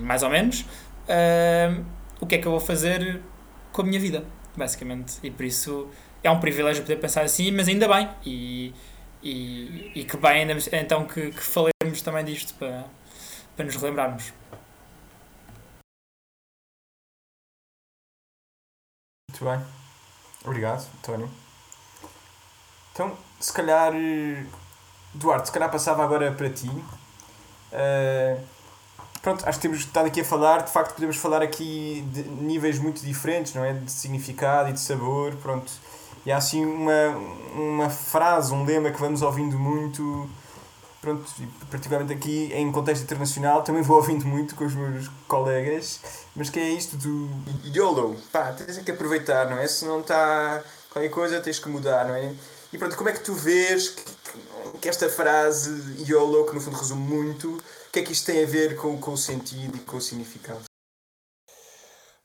[0.00, 0.64] mais ou menos.
[1.10, 1.78] ah,
[2.18, 3.20] o que é que eu vou fazer
[3.76, 4.24] com a minha vida,
[4.56, 5.18] basicamente.
[5.22, 5.90] E por isso
[6.24, 8.08] é um privilégio poder pensar assim, mas ainda bem.
[8.24, 8.74] E,
[9.22, 12.86] e, e que bem, então, que, que falemos também disto para,
[13.54, 14.32] para nos relembrarmos.
[19.30, 19.62] Muito bem.
[20.42, 21.30] Obrigado, António.
[22.92, 24.46] Então, se calhar, eh,
[25.12, 26.70] Duarte, se calhar passava agora para ti.
[27.72, 28.40] Eh,
[29.26, 32.78] pronto, acho que temos estado aqui a falar, de facto podemos falar aqui de níveis
[32.78, 33.72] muito diferentes, não é?
[33.72, 35.72] De significado e de sabor, pronto.
[36.24, 37.08] E há assim uma,
[37.52, 40.30] uma frase, um lema que vamos ouvindo muito,
[41.00, 41.24] pronto,
[41.68, 46.00] particularmente aqui em contexto internacional, também vou ouvindo muito com os meus colegas,
[46.36, 47.28] mas que é isto do
[47.64, 49.66] YOLO, pá, tens é que aproveitar, não é?
[49.66, 50.62] Se não está
[50.92, 52.32] qualquer coisa, tens que mudar, não é?
[52.72, 54.02] E pronto, como é que tu vês que,
[54.80, 57.60] que- esta frase YOLO, que no fundo resume muito,
[57.96, 60.64] que é que isto tem a ver com, com o sentido e com o significado?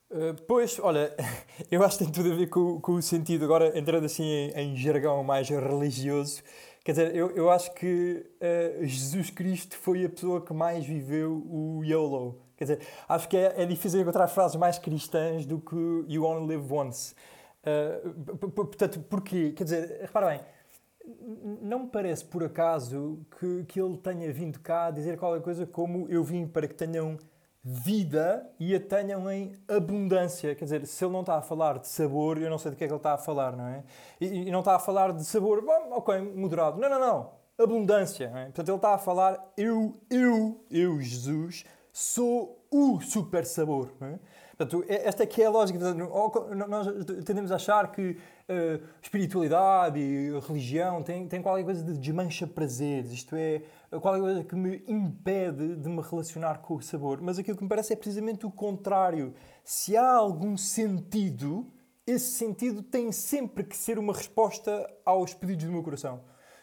[0.09, 1.15] Uh, pois, olha,
[1.71, 3.45] eu acho que tem tudo a ver com, com o sentido.
[3.45, 6.43] Agora, entrando assim em, em jargão mais religioso,
[6.83, 11.41] quer dizer, eu, eu acho que uh, Jesus Cristo foi a pessoa que mais viveu
[11.49, 12.41] o YOLO.
[12.57, 15.75] Quer dizer, acho que é, é difícil encontrar frases mais cristãs do que
[16.13, 17.15] You Only Live Once.
[17.63, 19.53] Uh, portanto, porquê?
[19.53, 20.41] Quer dizer, repara bem,
[21.61, 26.07] não me parece por acaso que, que ele tenha vindo cá dizer qualquer coisa como
[26.09, 27.17] eu vim para que tenham
[27.63, 30.55] vida e a tenham em abundância.
[30.55, 32.83] Quer dizer, se ele não está a falar de sabor, eu não sei do que
[32.83, 33.83] é que ele está a falar, não é?
[34.19, 36.79] E, e não está a falar de sabor, bom, ok, moderado.
[36.79, 37.31] Não, não, não.
[37.59, 38.29] Abundância.
[38.29, 38.45] Não é?
[38.45, 43.93] Portanto, ele está a falar, eu, eu, eu, Jesus, sou o super sabor.
[43.99, 44.19] Não é?
[44.57, 45.79] Portanto, é- esta é que é a lógica.
[45.93, 46.87] Nós
[47.25, 53.11] tendemos a achar que eh, espiritualidade e religião tem, tem qualquer coisa de desmancha prazeres,
[53.11, 53.63] isto é,
[54.01, 57.21] qualquer coisa que me impede de me relacionar com o sabor.
[57.21, 59.33] Mas aquilo que me parece é precisamente o contrário.
[59.63, 61.71] Se há algum sentido,
[62.05, 66.21] esse sentido tem sempre que ser uma resposta aos pedidos do meu coração.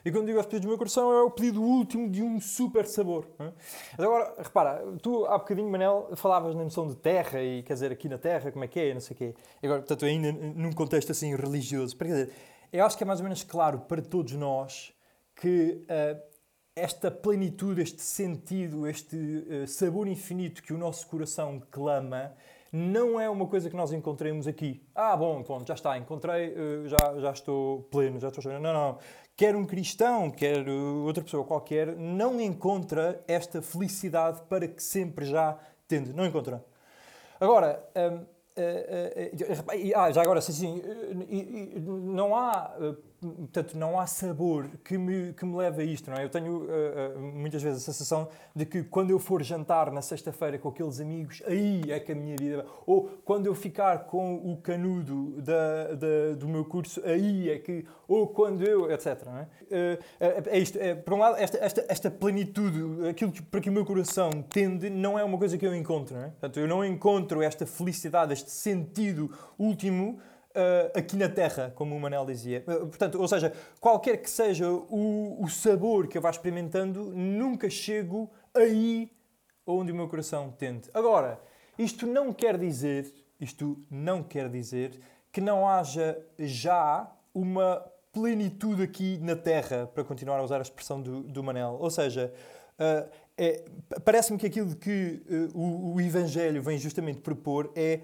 [0.08, 2.86] E quando digo aos pedidos do meu coração, é o pedido último de um super
[2.86, 3.28] sabor.
[3.38, 3.52] é?
[3.98, 7.92] Mas agora, repara, tu há bocadinho, Manel, falavas na noção de terra e quer dizer,
[7.92, 9.34] aqui na terra, como é que é, não sei o quê.
[9.62, 11.94] Agora, portanto, ainda num contexto assim religioso.
[11.94, 12.32] Quer dizer,
[12.72, 14.94] eu acho que é mais ou menos claro para todos nós
[15.36, 16.18] que ah,
[16.74, 22.32] esta plenitude, este sentido, este eh, sabor infinito que o nosso coração clama,
[22.72, 24.86] não é uma coisa que nós encontremos aqui.
[24.94, 28.60] Ah, bom, pronto, já está, encontrei, eh, já, já estou pleno, já estou cheio.
[28.60, 28.98] Não, não.
[29.38, 35.26] Quer um cristão, quer eh, outra pessoa qualquer, não encontra esta felicidade para que sempre
[35.26, 36.12] já tende.
[36.12, 36.64] Não encontra.
[37.38, 40.82] Agora, hum, eh, eh, ah, já agora, sim, sim,
[41.78, 42.74] não há,
[43.20, 46.24] portanto, não há sabor que me, que me leve a isto, não é?
[46.24, 50.58] Eu tenho eh, muitas vezes a sensação de que quando eu for jantar na sexta-feira
[50.58, 52.64] com aqueles amigos, aí é que a minha vida.
[52.86, 57.84] Ou quando eu ficar com o canudo da, da- do meu curso, aí é que.
[58.06, 58.90] Ou quando eu.
[58.90, 59.24] etc.
[59.26, 59.48] Não é?
[59.70, 60.78] Eh, é, é isto.
[60.78, 64.30] É, por um lado, esta, esta, esta plenitude, aquilo que, para que o meu coração
[64.48, 66.28] tende, não é uma coisa que eu encontro, não é?
[66.28, 70.18] Portanto, eu não encontro esta felicidade, este sentido último.
[70.58, 72.64] Eh, aqui na Terra, como o Manel dizia.
[72.66, 77.70] Eh, portanto, ou seja, qualquer que seja o, o sabor que eu vá experimentando, nunca
[77.70, 79.08] chego aí
[79.64, 80.90] onde o meu coração tende.
[80.92, 81.40] Agora,
[81.78, 83.08] isto não quer dizer,
[83.40, 84.98] isto não quer dizer
[85.30, 91.00] que não haja já uma plenitude aqui na Terra, para continuar a usar a expressão
[91.00, 91.76] do, do Manel.
[91.78, 92.32] Ou seja,
[92.76, 93.64] ah, é-
[94.04, 95.22] parece-me que aquilo que
[95.54, 98.00] o, o Evangelho vem justamente propor é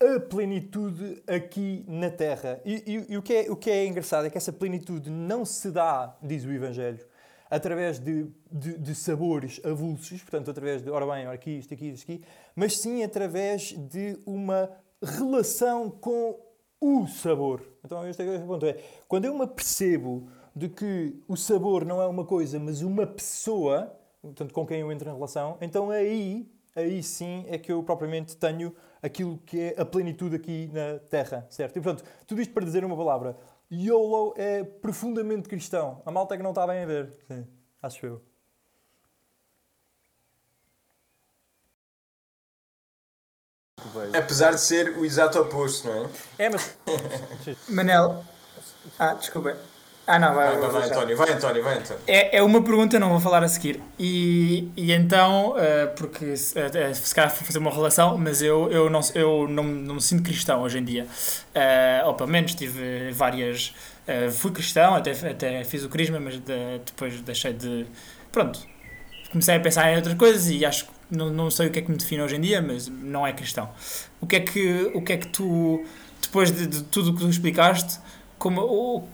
[0.00, 2.60] a plenitude aqui na Terra.
[2.64, 5.44] E, e- e o, que é, o que é engraçado é que essa plenitude não
[5.44, 7.04] se dá, diz o Evangelho,
[7.50, 11.88] através de, de, de sabores avulsos, portanto, através de, ora bem, ora aqui, isto aqui,
[11.90, 12.22] isto aqui,
[12.54, 14.70] mas sim através de uma
[15.02, 16.38] relação com
[16.80, 17.62] o sabor.
[17.84, 18.66] Então, este é o ponto.
[18.66, 18.76] É,
[19.08, 23.92] quando eu me apercebo de que o sabor não é uma coisa, mas uma pessoa,
[24.22, 28.36] portanto, com quem eu entro em relação, então aí, aí sim é que eu propriamente
[28.36, 31.76] tenho aquilo que é a plenitude aqui na Terra, certo?
[31.78, 33.36] E, portanto, tudo isto para dizer uma palavra.
[33.70, 36.02] YOLO é profundamente cristão.
[36.06, 37.12] A malta é que não está bem a ver.
[37.28, 37.46] Sim,
[37.82, 38.22] acho eu.
[44.14, 46.46] Apesar de ser o exato oposto, não é?
[46.46, 46.76] É, mas
[47.68, 48.24] Manel.
[48.98, 49.56] Ah, desculpa.
[50.10, 52.02] Ah, não, vai, Vai, vai, vai, António, vai, António, vai, António.
[52.06, 53.78] É, é uma pergunta, não vou falar a seguir.
[53.98, 58.72] E, e então, eh, porque se, eh, se calhar vou fazer uma relação, mas eu,
[58.72, 61.06] eu, não, eu não, não me sinto cristão hoje em dia.
[61.54, 63.74] Eh, ou pelo menos tive várias.
[64.06, 67.84] eh, fui cristão, até, até fiz o crisma, mas de- depois deixei de.
[68.32, 68.60] Pronto.
[69.30, 71.82] Comecei a pensar em outras coisas e acho que não, não sei o que é
[71.82, 73.68] que me define hoje em dia, mas não é cristão.
[74.22, 75.84] O que é que, o que, é que tu,
[76.22, 77.98] depois de, de tudo o que tu explicaste,
[78.38, 79.06] como,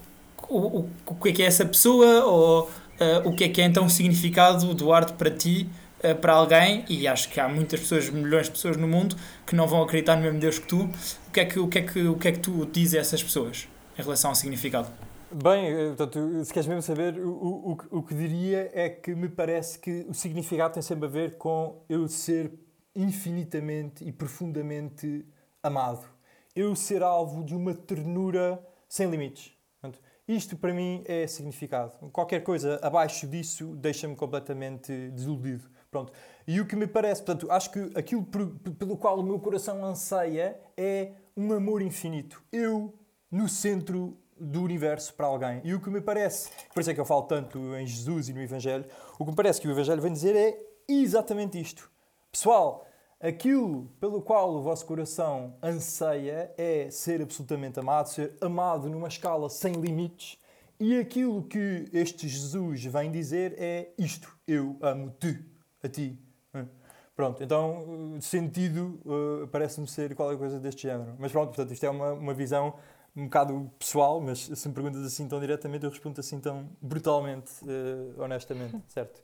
[0.48, 3.64] o, o, que é que é essa pessoa ou eh, o que é que é
[3.64, 5.68] então o significado do arte para ti,
[6.02, 9.57] eh, para alguém, e acho que há muitas pessoas, milhões de pessoas no mundo que
[9.57, 10.83] não vão acreditar no mesmo Deus que tu,
[11.28, 12.98] o que é que, o que, é que, o que, é que tu dizes a
[12.98, 14.88] essas pessoas em relação ao significado?
[15.33, 17.30] Bem, eh, portanto, se queres mesmo saber, o,
[17.90, 21.37] o, o que diria é que me parece que o significado tem sempre a ver
[21.37, 22.52] com eu ser
[22.94, 25.26] infinitamente e profundamente
[25.62, 26.07] amado.
[26.54, 29.53] Eu ser alvo de uma ternura sem limites.
[30.26, 31.92] Isto para mim é significado.
[32.10, 35.68] Qualquer coisa abaixo disso deixa-me completamente desiludido.
[35.90, 36.12] Pronto.
[36.46, 40.58] E o que me parece, portanto, acho que aquilo pelo qual o meu coração anseia
[40.76, 42.42] é um amor infinito.
[42.50, 42.94] Eu
[43.30, 45.60] no centro do universo para alguém.
[45.62, 48.32] E o que me parece, por isso é que eu falo tanto em Jesus e
[48.32, 48.84] no Evangelho,
[49.18, 50.58] o que me parece que o Evangelho vem dizer é
[50.88, 51.90] exatamente isto.
[52.32, 52.84] Pessoal,
[53.24, 59.48] aquilo pelo qual o vosso coração anseia é ser absolutamente amado, ser amado numa escala
[59.48, 60.38] sem limites.
[60.78, 65.42] E aquilo que este Jesus vem dizer é isto: eu amo-te,
[65.82, 66.18] a ti.
[66.54, 66.66] Hum.
[67.16, 71.14] Pronto, então, de sentido, uh, parece-me ser qualquer coisa deste género.
[71.18, 72.74] Mas pronto, portanto, isto é uma, uma visão
[73.16, 77.52] um bocado pessoal, mas se me perguntas assim tão diretamente, eu respondo assim tão brutalmente,
[77.62, 79.22] uh, honestamente, certo?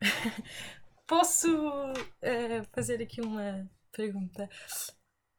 [1.06, 1.48] Posso
[2.22, 4.48] eh, fazer aqui uma pergunta?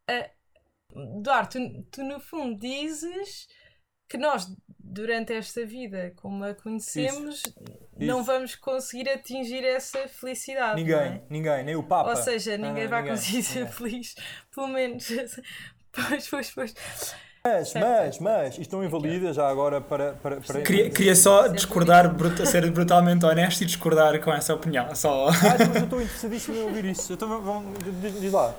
[0.09, 3.47] Uh, Duarte, tu, tu no fundo dizes
[4.09, 4.45] que nós,
[4.79, 7.41] durante esta vida, como a conhecemos,
[7.97, 8.23] não Isso.
[8.23, 10.85] vamos conseguir atingir essa felicidade.
[10.85, 11.25] não Ninguém, é?
[11.29, 12.09] ninguém, nem o Papa.
[12.09, 13.71] Ou seja, ninguém Ah, vai ninguém, conseguir ser ninguém.
[13.71, 14.15] feliz,
[14.53, 15.07] pelo menos.
[15.95, 16.73] Pois, pois, pois.
[17.45, 18.23] Mas, Certo, mas, certo.
[18.23, 20.13] mas, isto não invalida já agora para...
[20.13, 20.61] para, para...
[20.61, 24.95] Queria, queria só discordar, bruta- ser brutalmente honesto e discordar com essa opinião.
[24.95, 25.27] Só...
[25.27, 27.11] Ah, mas eu estou interessadíssimo em ouvir isso.
[27.11, 28.55] Então, vamos, diz, diz lá,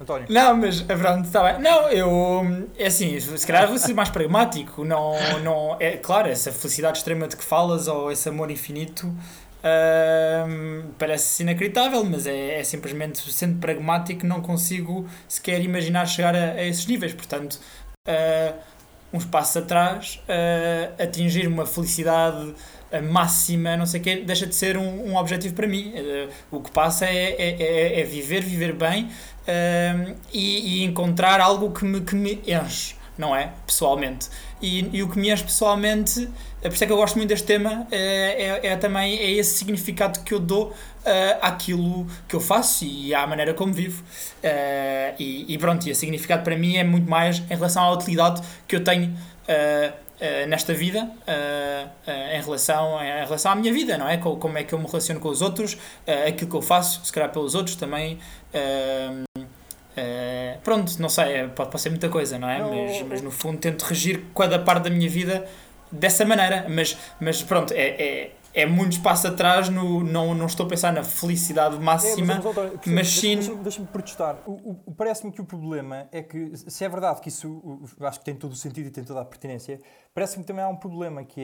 [0.00, 0.24] António.
[0.30, 1.60] Não, mas a verdade está bem.
[1.62, 2.68] Não, eu.
[2.78, 4.82] É assim, se calhar vou ser mais pragmático.
[4.82, 5.12] Não,
[5.44, 9.14] não, é claro, essa felicidade extrema de que falas ou esse amor infinito
[9.62, 16.52] ahm, parece inacreditável, mas é, é simplesmente sendo pragmático, não consigo sequer imaginar chegar a,
[16.52, 17.12] a esses níveis.
[17.14, 17.60] Portanto,
[18.06, 18.54] ah,
[19.12, 22.54] uns passos atrás, ah, atingir uma felicidade
[23.10, 25.92] máxima, não sei o quê, deixa de ser um, um objetivo para mim.
[25.96, 29.08] Ah, o que passa é, é, é- é viver, viver bem
[29.48, 32.94] ahm, e, e encontrar algo que me, que me enche.
[33.16, 33.52] não é?
[33.66, 34.28] Pessoalmente.
[34.60, 36.28] E, e o que me enche pessoalmente,
[36.62, 39.30] é por isso é que eu gosto muito deste tema, é, é, é também é
[39.32, 44.02] esse significado que eu dou uh, àquilo que eu faço e à maneira como vivo.
[44.02, 47.92] Uh, e, e pronto, e o significado para mim é muito mais em relação à
[47.92, 49.10] utilidade que eu tenho.
[49.42, 54.18] Uh, Uh, nesta vida uh, uh, em, relação, em relação à minha vida, não é?
[54.18, 55.76] Como, como é que eu me relaciono com os outros,
[56.28, 58.20] aquilo que eu faço, se calhar pelos outros também.
[60.62, 62.60] pronto, não sei, pode, pode ser muita coisa, não é?
[62.60, 65.44] Não, mas, mas no fundo tento regir cada parte da minha vida
[65.90, 66.66] dessa maneira.
[66.68, 70.92] Mas, mas pronto, é, é é muito espaço atrás, no, não, não estou a pensar
[70.92, 73.36] na felicidade máxima, é, mas, mas, mas sim...
[73.36, 74.38] Deixa-me deixa protestar.
[74.96, 78.52] Parece-me que o problema é que, se é verdade que isso, acho que tem todo
[78.52, 79.80] o sentido e tem toda a pertinência,
[80.14, 81.40] parece-me que também há um problema que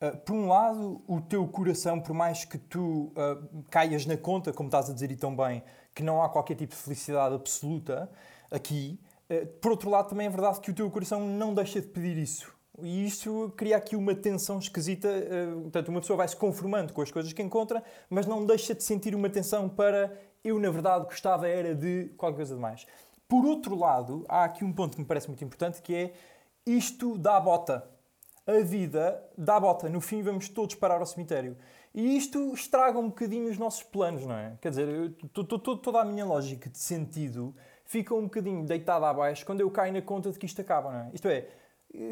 [0.00, 4.16] é, uh, por um lado, o teu coração, por mais que tu uh, caias na
[4.16, 5.62] conta, como estás a dizer e tão bem,
[5.94, 8.10] que não há qualquer tipo de felicidade absoluta
[8.50, 9.00] aqui,
[9.30, 12.18] uh, por outro lado, também é verdade que o teu coração não deixa de pedir
[12.18, 12.52] isso.
[12.80, 15.08] E isso cria aqui uma tensão esquisita.
[15.08, 18.74] Uh, portanto, uma pessoa vai se conformando com as coisas que encontra, mas não deixa
[18.74, 20.12] de sentir uma tensão para
[20.44, 22.86] eu, na verdade, gostava era de qualquer coisa de mais.
[23.28, 26.14] Por outro lado, há aqui um ponto que me parece muito importante que é
[26.66, 27.88] isto dá bota.
[28.46, 29.88] A vida dá bota.
[29.88, 31.56] No fim, vamos todos parar ao cemitério.
[31.94, 34.56] E isto estraga um bocadinho os nossos planos, não é?
[34.60, 37.54] Quer dizer, toda a minha lógica de sentido
[37.84, 40.98] fica um bocadinho deitada abaixo quando eu caio na conta de que isto acaba, não
[41.00, 41.10] é?
[41.12, 41.48] Isto é,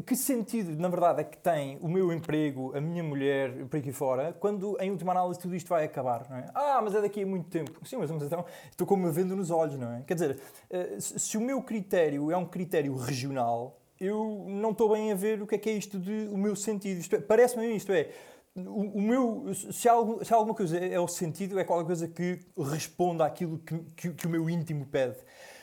[0.05, 3.93] que sentido, na verdade, é que tem o meu emprego, a minha mulher, por aqui
[3.93, 6.47] fora, quando, em última análise, tudo isto vai acabar, não é?
[6.55, 7.81] Ah, mas é daqui a muito tempo.
[7.87, 10.03] Sim, mas, então estou como me vendo nos olhos, não é?
[10.03, 15.13] Quer dizer, eh, se o meu critério é um critério regional, eu não estou bem
[15.13, 17.03] a ver o que é que é isto de o meu sentido.
[17.15, 18.11] É, parece-me isto é,
[18.57, 22.09] o, o, meu, se, algo, se alguma coisa é, é o sentido, é qualquer coisa
[22.09, 25.17] que responda àquilo que, que, que o meu íntimo pede.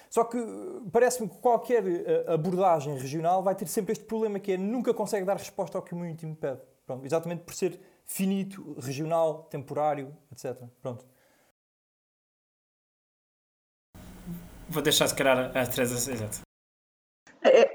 [0.09, 0.37] Só que
[0.91, 5.25] parece-me que qualquer eh, abordagem regional vai ter sempre este problema que é nunca consegue
[5.25, 6.61] dar resposta ao que o meu íntimo pede.
[6.85, 10.63] Pronto, exatamente por ser finito, regional, temporário, etc.
[10.81, 11.05] Pronto.
[14.69, 16.11] Vou deixar se calhar a Teresa.
[16.11, 16.41] Exato.
[17.41, 17.73] É...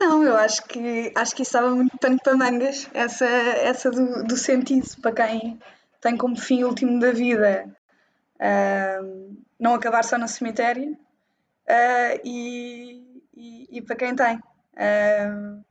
[0.00, 4.24] Não, eu acho que acho que isso estava muito pano para mangas, essa, essa do,
[4.24, 5.58] do sentido para quem
[6.00, 7.74] tem como fim último da vida
[9.64, 14.36] não acabar só no cemitério uh, e, e, e, para quem tem.
[14.36, 15.64] Uh,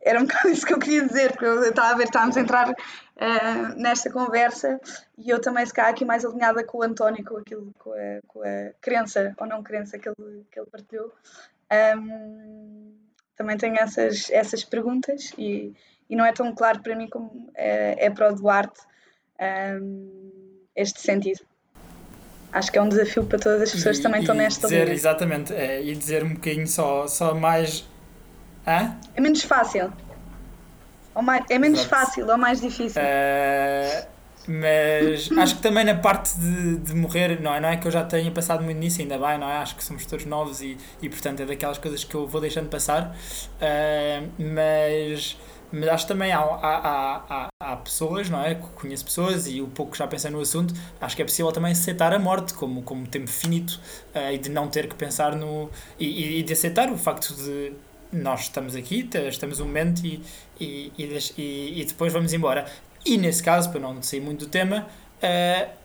[0.00, 2.40] era um bocado isso que eu queria dizer, porque eu estava a ver, estávamos a
[2.40, 4.80] entrar uh, nesta conversa
[5.18, 8.42] e eu também se aqui mais alinhada com o António, com, aquilo, com, a, com
[8.42, 11.12] a crença ou não crença que ele, que ele partilhou.
[11.98, 12.94] Um,
[13.34, 15.74] também tenho essas, essas perguntas e,
[16.08, 18.80] e não é tão claro para mim como é, é para o Duarte
[19.80, 21.49] um, este sentido
[22.52, 24.94] acho que é um desafio para todas as pessoas que também estão nesta dizer, linha.
[24.94, 27.88] Exatamente, é, e dizer um bocadinho só, só mais.
[28.66, 28.96] Hã?
[29.14, 29.92] É menos fácil.
[31.14, 31.94] Ou mais, é menos Exato.
[31.94, 33.02] fácil ou mais difícil.
[33.02, 34.06] Uh,
[34.46, 37.60] mas acho que também na parte de, de morrer, não é?
[37.60, 39.56] não é que eu já tenha passado muito nisso, ainda bem, não é?
[39.56, 42.68] Acho que somos todos novos e, e portanto é daquelas coisas que eu vou deixando
[42.68, 43.16] passar.
[43.56, 45.36] Uh, mas
[45.72, 48.54] mas acho também há, há, há, há, pessoas, não é?
[48.54, 51.72] Conheço pessoas e o pouco que já pensei no assunto, acho que é possível também
[51.72, 53.80] aceitar a morte como, como tempo finito
[54.14, 55.70] uh, e de não ter que pensar no.
[55.98, 57.72] E, e, de aceitar o facto de
[58.12, 60.20] nós estamos aqui, estamos um momento e,
[60.58, 60.92] e,
[61.38, 62.66] e, e depois vamos embora.
[63.06, 64.86] E nesse caso, para não sair muito do tema,
[65.22, 65.80] uh,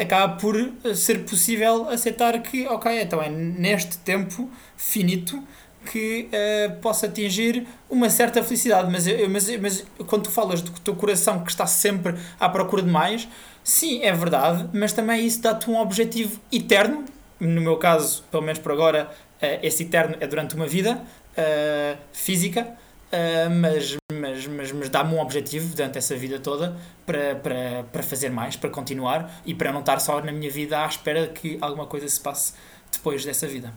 [0.00, 0.54] acaba por
[0.94, 5.42] ser possível aceitar que, ok, então é neste tempo finito
[5.86, 8.90] que uh, possa atingir uma certa felicidade.
[8.90, 12.90] Mas, mas, mas quando tu falas do teu coração que está sempre à procura de
[12.90, 13.28] mais,
[13.62, 17.04] sim, é verdade, mas também isso dá-te um objetivo eterno.
[17.40, 19.10] No meu caso, pelo menos por agora,
[19.42, 21.02] uh, esse eterno é durante uma vida
[21.36, 22.66] uh, física.
[23.10, 26.76] Uh, mas mas, mas, mas dá-me um objetivo durante essa vida toda
[27.06, 30.82] para, para, para fazer mais, para continuar e para não estar só na minha vida
[30.82, 32.52] à espera que alguma coisa se passe
[32.92, 33.72] depois dessa vida.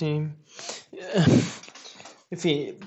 [0.00, 0.32] Sim.
[2.32, 2.78] Enfim,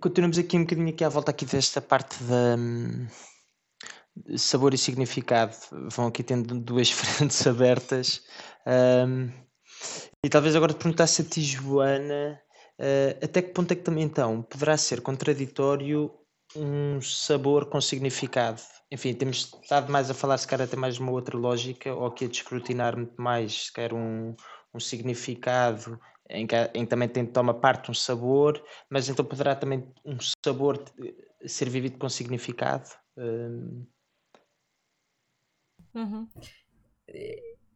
[0.00, 3.06] continuamos aqui um bocadinho aqui à volta aqui desta parte da hum,
[4.36, 5.56] sabor e significado.
[5.90, 8.22] Vão aqui tendo duas frentes abertas.
[8.66, 9.30] Um,
[10.22, 12.38] e talvez agora te perguntasse a ti, Joana,
[12.78, 16.12] uh, até que ponto é que também então poderá ser contraditório
[16.54, 18.60] um sabor com significado?
[18.92, 22.04] Enfim, temos estado mais a falar se calhar até mais de uma outra lógica, ou
[22.04, 24.36] aqui a descrutinar muito mais, se calhar um,
[24.74, 25.98] um significado
[26.28, 30.16] em que, em que também tem, toma parte um sabor, mas então poderá também um
[30.44, 30.82] sabor
[31.46, 32.88] ser vivido com significado.
[35.94, 36.28] Uhum.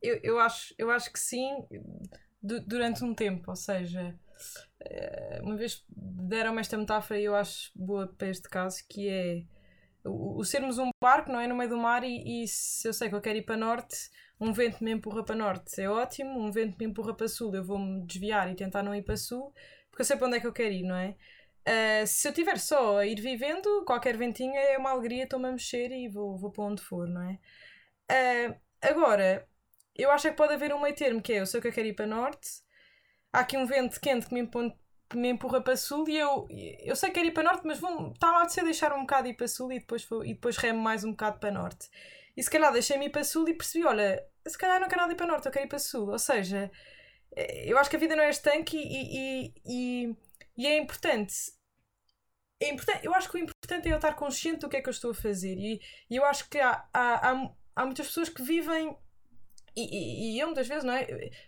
[0.03, 1.65] eu, eu, acho, eu acho que sim,
[2.43, 3.51] du- durante um tempo.
[3.51, 4.19] Ou seja,
[4.81, 9.45] eh, uma vez deram-me esta metáfora e eu acho boa para este caso, que é
[10.05, 11.47] o, o sermos um barco, não é?
[11.47, 14.11] No meio do mar, e, e se eu sei que eu quero ir para norte,
[14.41, 17.65] um vento me empurra para norte, é ótimo, um vento me empurra para sul, eu
[17.65, 19.53] vou-me desviar e tentar não ir para sul,
[19.91, 21.17] porque eu sei para onde é que eu quero ir, não é?
[21.65, 25.53] Ah, se eu tiver só a ir vivendo, qualquer ventinho é uma alegria, estou-me a
[25.53, 27.39] mexer e vou, vou para onde for, não é?
[28.09, 29.49] Ah, agora,
[29.95, 31.73] eu acho é que pode haver um meio termo, que é eu sei que eu
[31.73, 32.49] quero ir para norte,
[33.33, 34.49] há aqui um vento quente que me,
[35.17, 38.37] me empurra para sul e eu, eu sei que quero ir para norte, mas está-me
[38.37, 41.05] a apetecer deixar um bocado ir para sul e depois, vou- e depois remo mais
[41.05, 41.89] um bocado para norte.
[42.37, 45.13] E se calhar deixei-me ir para sul e percebi, olha, se calhar não quero nada
[45.13, 46.09] ir para norte, eu quero ir para sul.
[46.11, 46.71] Ou seja,
[47.37, 50.17] eh, eu acho que a vida não é estanque e, e, e,
[50.59, 51.35] e é importante.
[52.61, 53.05] É importante.
[53.05, 55.11] Eu acho que o importante é eu estar consciente do que é que eu estou
[55.11, 55.57] a fazer.
[55.59, 58.97] E, e eu acho que há, há, há, há muitas pessoas que vivem
[59.77, 61.07] e, e, e eu muitas vezes, não é?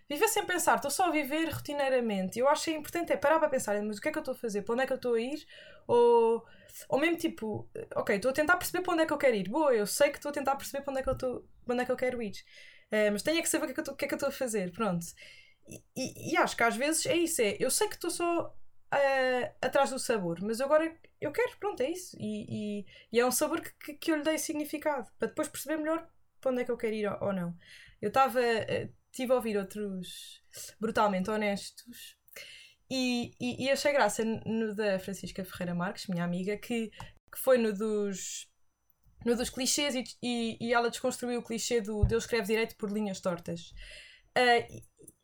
[0.09, 2.39] Viver sem pensar, estou só a viver rotineiramente.
[2.39, 4.21] Eu acho que é importante é parar para pensar, mas o que é que eu
[4.21, 4.63] estou a fazer?
[4.63, 5.47] Para onde é que eu estou a ir?
[5.87, 6.45] Ou,
[6.89, 9.49] ou mesmo tipo, ok, estou a tentar perceber para onde é que eu quero ir.
[9.49, 11.83] Boa, eu sei que estou a tentar perceber para onde é que eu, estou, onde
[11.83, 12.35] é que eu quero ir.
[12.91, 13.75] Eh, mas tenho é que saber o que é
[14.09, 14.73] que eu estou, é a fazer.
[14.73, 15.05] Pronto.
[15.69, 18.55] E, e, e acho que às vezes é isso, é, eu sei que estou só
[18.93, 22.17] eh, atrás do sabor, mas agora eu quero, pronto, é isso.
[22.21, 25.79] E, e é um sabor que, que, que eu lhe dei significado, para depois perceber
[25.79, 26.07] melhor
[26.41, 27.57] para onde é que eu quero ir ou, ou não.
[28.05, 28.39] Eu estava.
[29.11, 30.43] Estive a ouvir outros
[30.79, 32.17] brutalmente honestos
[32.91, 37.57] e, e, e achei graça no da Francisca Ferreira Marques, minha amiga, que, que foi
[37.57, 38.47] no dos.
[39.25, 42.93] No dos clichês e, e, e ela desconstruiu o clichê do Deus escreve direito por
[42.93, 43.73] linhas tortas.
[44.37, 44.67] Ah,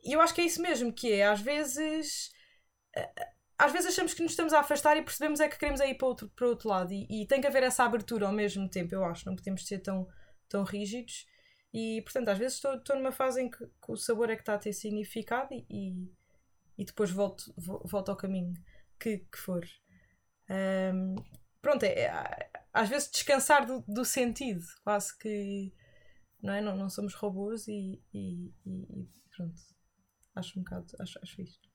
[0.03, 2.31] E eu acho que é isso mesmo, que é às vezes.
[2.97, 3.11] ah,
[3.59, 5.97] às vezes achamos que nos estamos a afastar e percebemos é que queremos é ir
[5.97, 6.93] para outro, para outro lado.
[6.95, 9.27] E, e tem que haver essa abertura ao mesmo tempo, eu acho.
[9.27, 10.07] Não podemos ser tão,
[10.49, 11.27] tão rígidos.
[11.73, 14.43] E, portanto, às vezes estou, estou numa fase em que, que o sabor é que
[14.43, 16.11] está a ter significado e,
[16.79, 18.55] e, depois volto, vo- volto ao caminho
[18.99, 19.65] que, que for.
[20.49, 21.15] Ahm,
[21.63, 25.73] pronto, é, é- às vezes descansar do, do sentido, quase que
[26.43, 26.61] não, é?
[26.61, 29.61] não, não somos robôs e, e, e- pronto.
[30.35, 31.69] Acho um bocado, acho, acho isto.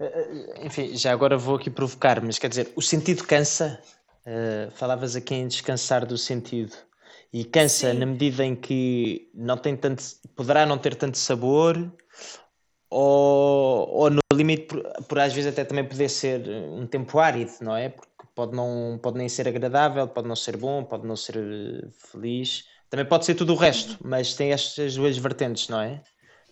[0.00, 3.80] Eh, Enfim, já agora vou aqui provocar, mas quer dizer, o sentido cansa.
[4.24, 6.76] Eh, falavas aqui em descansar do sentido.
[7.32, 7.98] E cansa Sim.
[7.98, 10.02] na medida em que não tem tanto,
[10.34, 11.76] poderá não ter tanto sabor,
[12.90, 17.52] ou, ou no limite, por, por às vezes até também poder ser um tempo árido,
[17.60, 17.90] não é?
[17.90, 21.88] Porque pode, não, pode nem ser agradável, pode não ser bom, pode não ser eh,
[22.10, 22.64] feliz.
[22.88, 26.02] Também pode ser tudo o resto, mas tem estas duas vertentes, não é?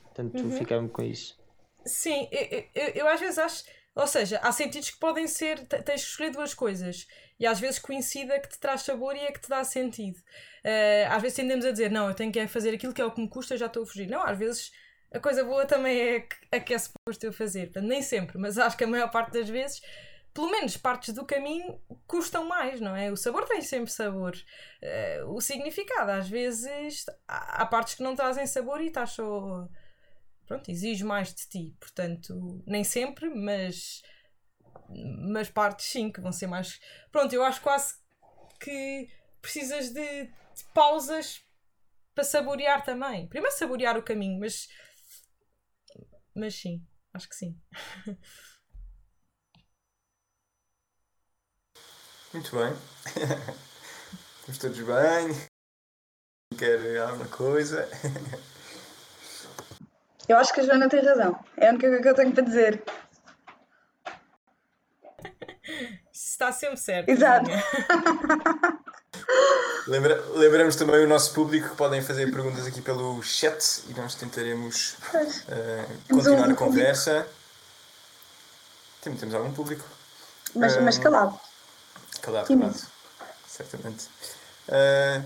[0.05, 0.51] Portanto, Uhum.
[0.51, 1.39] ficamos com isso.
[1.87, 3.64] Sim, eu, eu, eu às vezes acho.
[3.95, 5.66] Ou seja, há sentidos que podem ser.
[5.66, 7.07] te- Tens de escolher duas coisas.
[7.39, 10.18] E às vezes coincide a que te traz sabor e a que te dá sentido.
[10.64, 13.05] Eh, às vezes tendemos a dizer, não, eu tenho que é fazer aquilo que é
[13.05, 14.09] o que me custa, já estou a fugir.
[14.09, 14.72] Não, às vezes
[15.12, 17.66] a coisa boa também é a que- é suposto eu fazer.
[17.66, 19.80] Portanto, nem sempre, mas acho que a maior parte das vezes,
[20.34, 23.11] pelo menos partes do caminho, custam mais, não é?
[23.12, 24.34] O sabor tem sempre sabor.
[24.82, 29.68] Eh, o significado, às vezes, há, há partes que não trazem sabor e estás só
[30.47, 31.76] pronto, exige mais de ti.
[31.80, 34.03] Portanto, nem sempre, mas,
[34.89, 36.80] mas partes sim, que vão ser mais.
[37.11, 37.95] Pronto, eu acho quase
[38.61, 39.11] que
[39.41, 41.45] precisas de, de pausas
[42.14, 43.26] para saborear também.
[43.28, 44.68] Primeiro saborear o caminho, mas.
[46.34, 46.84] Mas sim,
[47.14, 47.59] acho que sim.
[52.32, 52.72] Muito bem.
[54.41, 55.49] Estamos todos bem.
[56.59, 57.89] Quer alguma coisa?
[60.28, 61.39] Eu acho que a Joana tem razão.
[61.57, 62.82] É a única coisa que eu tenho para dizer.
[65.64, 67.08] Isso está sempre certo.
[67.08, 67.50] Exato.
[69.86, 74.14] Lembra- lembramos também o nosso público que podem fazer perguntas aqui pelo chat e nós
[74.14, 77.26] tentaremos Temos continuar um a conversa.
[79.00, 79.84] Temos, temos algum público?
[80.54, 81.38] Mas, mas calado.
[82.20, 82.58] Calado, Sim.
[82.58, 82.80] calado.
[83.46, 84.08] Certamente.
[84.68, 85.22] Ah,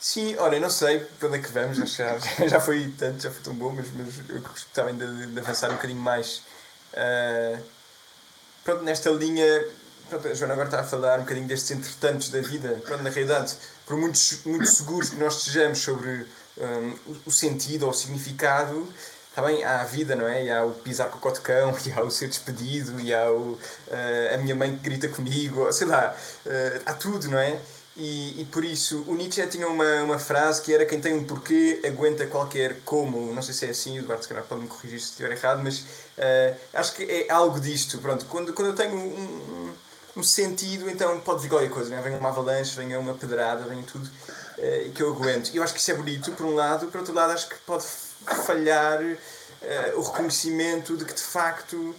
[0.00, 2.18] sim, olha, não sei para onde é que vamos, acho que já,
[2.48, 5.70] já foi tanto, já foi tão bom, mas, mas eu gostava ainda de, de avançar
[5.70, 6.42] um bocadinho mais.
[6.94, 7.58] Ah,
[8.64, 9.44] pronto, nesta linha,
[10.12, 12.80] pronto, a Joana agora está a falar um bocadinho destes entretantos da vida.
[12.84, 13.54] Pronto, na realidade,
[13.86, 16.26] por muito, muito seguros que nós estejamos sobre
[16.58, 16.94] hum,
[17.26, 18.86] o- sentido ou o significado,
[19.34, 20.44] também há a vida, não é?
[20.44, 23.58] E há o pisar com o cotecão, e há o ser despedido, e há o,
[23.90, 26.14] eh, a minha mãe que grita comigo, ou sei lá,
[26.46, 27.58] eh, há tudo, não é?
[27.96, 31.24] E, e por isso, o Nietzsche tinha uma, uma frase que era quem tem um
[31.24, 33.34] porquê aguenta qualquer como.
[33.34, 35.60] Não sei se é assim, o Eduardo se calhar pode me corrigir se estiver errado,
[35.62, 35.84] mas
[36.16, 37.98] eh, acho que é algo disto.
[37.98, 39.71] Pronto, quando, quando eu tenho um,
[40.16, 42.02] um, sentido, então pode vir qualquer coisa, não é?
[42.02, 44.08] Venha uma avalanche, venha uma pedrada, venha tudo.
[44.58, 45.50] eh, e que eu aguento.
[45.52, 47.56] E eu acho que isso é bonito, por um lado, por outro lado, acho que
[47.66, 47.84] pode
[48.46, 51.94] falhar uh, o reconhecimento de que de facto,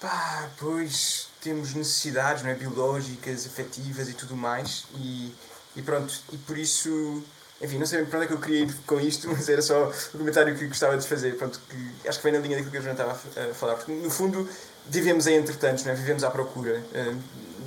[0.00, 2.54] pá, pois temos necessidades não é?
[2.54, 5.34] biológicas, afetivas e tudo mais, e,
[5.76, 7.22] e pronto, e por isso.
[7.62, 9.90] Enfim, não sei para onde é que eu queria ir com isto, mas era só
[10.14, 11.36] o comentário que gostava de fazer.
[11.36, 13.74] Pronto, que acho que vem na linha daquilo que a Joana estava a falar.
[13.74, 14.48] Porque, no fundo,
[14.90, 15.94] vivemos em entretantos, não é?
[15.94, 17.16] vivemos à procura uh,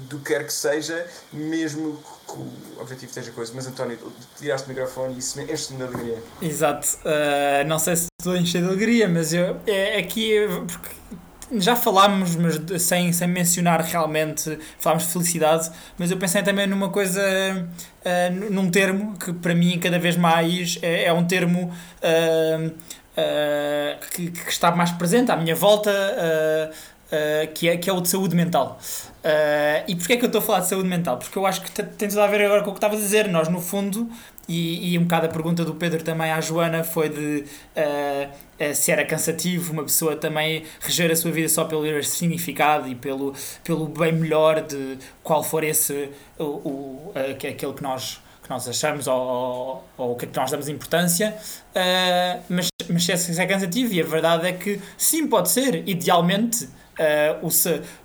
[0.10, 1.98] do que quer que seja, mesmo
[2.28, 3.52] que o objetivo esteja coisa.
[3.56, 3.98] Mas António,
[4.38, 6.24] tiraste o microfone e isso enche-me de alegria.
[6.42, 6.88] Exato.
[7.00, 10.34] Uh, não sei se estou a encher de alegria, mas eu, é, aqui.
[10.68, 11.04] Porque
[11.60, 16.90] já falámos, mas sem, sem mencionar realmente, falámos de felicidade, mas eu pensei também numa
[16.90, 22.74] coisa, uh, num termo que para mim cada vez mais é, é um termo uh,
[24.12, 25.92] que, que, está mais presente à minha volta,
[27.54, 28.80] que, é, que é o de saúde mental.
[29.88, 31.18] e porquê é que eu estou a falar de saúde mental?
[31.18, 33.28] Porque eu acho que tem tudo a ver agora com o que estavas a dizer,
[33.28, 34.10] nós no fundo
[34.48, 37.46] e, e um bocado a pergunta do Pedro também à Joana foi de
[37.78, 38.30] uh,
[38.70, 42.96] uh, se era cansativo uma pessoa também reger a sua vida só pelo significado e
[42.96, 43.34] pelo,
[43.64, 48.68] pelo bem melhor de qual for esse o, o, uh, aquele que nós que nós
[48.68, 51.34] achamos ou, o que é que nós damos importância,
[51.70, 55.88] uh, mas, mas se é, é cansativo e a verdade é que sim, pode ser,
[55.88, 56.68] idealmente
[57.00, 57.48] uh,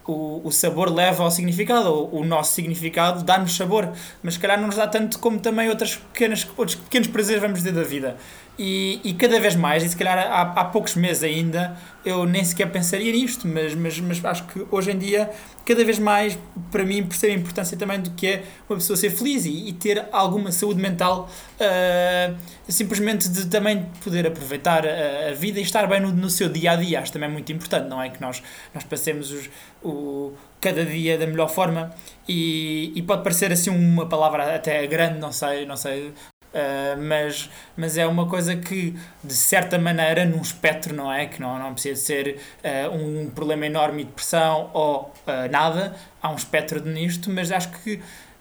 [0.07, 4.41] o, o, o sabor leva ao significado, o, o nosso significado dá-nos sabor, mas se
[4.41, 7.83] calhar não nos dá tanto como também outras pequenas, outros pequenos prazeres, vamos dizer, da
[7.83, 8.17] vida.
[8.59, 12.43] E, e cada vez mais, e se calhar há, há poucos meses ainda, eu nem
[12.43, 15.31] sequer pensaria nisto, mas, mas, mas acho que hoje em dia,
[15.65, 16.37] cada vez mais,
[16.73, 19.73] para mim, percebo a importância também do que é uma pessoa ser feliz e, e
[19.73, 21.31] ter alguma saúde mental,
[21.61, 22.37] uh,
[22.69, 26.73] simplesmente de também poder aproveitar a, a, vida e estar bem no, no seu dia
[26.73, 26.99] a dia.
[26.99, 28.09] Acho também muito importante, não é?
[28.09, 28.43] Que nós,
[28.75, 29.49] nós passemos os,
[29.85, 31.91] o, cada dia da melhor forma
[32.29, 36.13] e, e pode parecer assim uma palavra até grande, não sei, não sei
[36.49, 41.27] Uh, mas, mas é uma coisa que, de certa maneira, num espectro, não é?
[41.27, 46.31] Que não, não precisa ser uh, um problema enorme de depressão ou uh, nada, há
[46.31, 48.01] um espectro nisto, mas acho que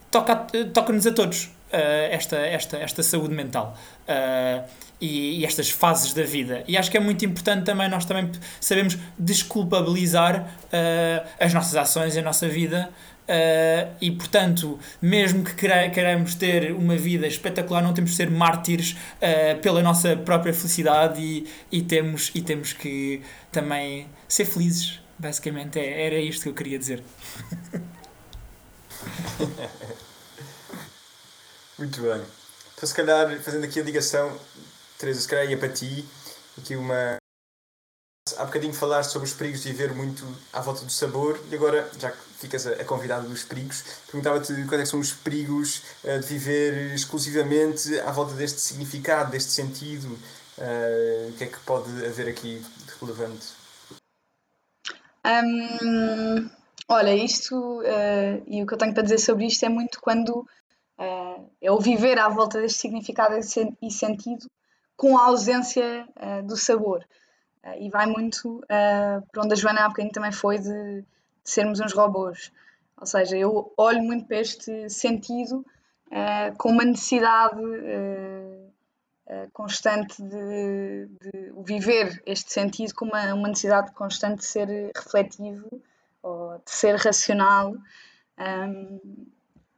[0.09, 3.77] toca-nos toca a todos esta, esta, esta saúde mental.
[4.99, 6.63] E, e, estas fases da vida.
[6.65, 10.47] E acho que é muito importante também nós também sabemos desculpabilizar
[11.39, 12.89] as nossas ações e a nossa vida
[13.27, 18.93] Uh, e portanto, mesmo que queiramos ter uma vida espetacular, não temos de ser mártires
[18.93, 23.21] uh, pela nossa própria felicidade e, e, temos, e temos que
[23.51, 25.01] também ser felizes.
[25.19, 27.03] Basicamente, é, era isto que eu queria dizer.
[31.77, 32.21] Muito bem.
[32.75, 34.39] Então, se calhar, fazendo aqui a ligação,
[34.97, 36.05] Teresa, se calhar ia para ti,
[36.57, 37.17] aqui uma,
[38.37, 41.89] Há bocadinho falaste sobre os perigos de viver muito à volta do sabor e agora,
[41.99, 46.19] já que ficas a, a convidado dos perigos, perguntava-te quais é são os perigos uh,
[46.19, 50.07] de viver exclusivamente à volta deste significado, deste sentido.
[50.57, 53.47] Uh, o que é que pode haver aqui de relevante?
[55.25, 56.49] Um,
[56.87, 60.47] olha, isto uh, e o que eu tenho para dizer sobre isto é muito quando
[61.61, 64.49] é o viver à volta deste significado e sentido
[64.95, 66.07] com a ausência
[66.43, 67.05] do sabor.
[67.67, 71.05] Uh, e vai muito uh, para onde a Joana há bocadinho também foi de, de,
[71.43, 72.51] sermos uns robôs.
[72.99, 75.65] Ou seja, eu olho muito para este sentido
[76.07, 77.59] uh, com uma necessidade
[79.51, 85.67] constante de, de, viver este sentido com uma, uma, necessidade constante de ser refletivo
[86.23, 87.75] ou de ser racional.
[88.39, 89.27] Um,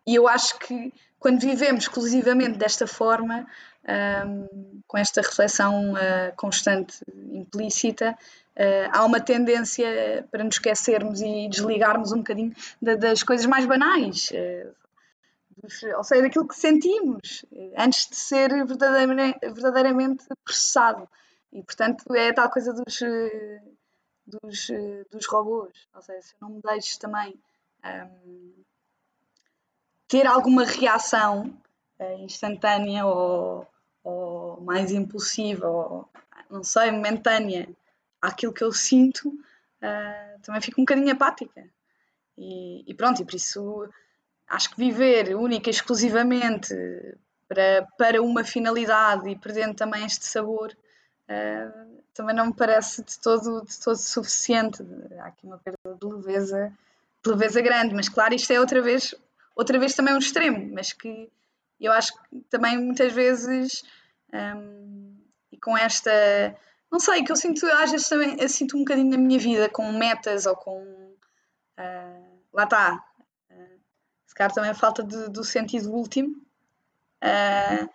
[0.05, 3.47] e eu acho que quando vivemos exclusivamente desta forma,
[3.87, 6.99] um, com esta reflexão uh, constante,
[7.31, 13.45] implícita, uh, há uma tendência para nos esquecermos e desligarmos um bocadinho de, das coisas
[13.45, 14.75] mais banais, uh,
[15.97, 17.45] ou seja, daquilo que sentimos,
[17.77, 21.07] antes de ser verdadeiramente, verdadeiramente processado.
[21.51, 22.99] E, portanto, é a tal coisa dos,
[24.25, 24.71] dos,
[25.11, 25.73] dos robôs.
[25.93, 27.37] Ou seja, se eu não me deixo também
[27.83, 28.63] um,
[30.07, 31.53] ter alguma reação
[32.19, 33.67] instantânea ou,
[34.03, 36.09] ou mais impulsiva, ou
[36.49, 37.67] não sei, momentânea
[38.21, 41.63] àquilo que eu sinto, uh, também fico um bocadinho apática.
[42.37, 43.89] E, e, pronto, e por isso
[44.47, 46.73] acho que viver única e exclusivamente
[47.47, 50.75] para, para uma finalidade e perdendo também este sabor
[51.29, 54.83] uh, também não me parece de todo, de todo suficiente.
[55.19, 56.73] Há aqui uma perda de leveza,
[57.23, 59.15] de leveza grande, mas claro, isto é outra vez,
[59.55, 61.29] outra vez também um extremo, mas que
[61.85, 63.83] eu acho que também muitas vezes
[64.33, 65.15] um,
[65.51, 66.11] e com esta,
[66.91, 69.69] não sei, que eu sinto, às vezes também eu sinto um bocadinho na minha vida
[69.69, 70.81] com metas ou com.
[71.79, 73.03] Uh, lá está.
[73.49, 73.79] Uh,
[74.27, 76.35] se calhar também a falta de, do sentido último.
[77.23, 77.89] uh,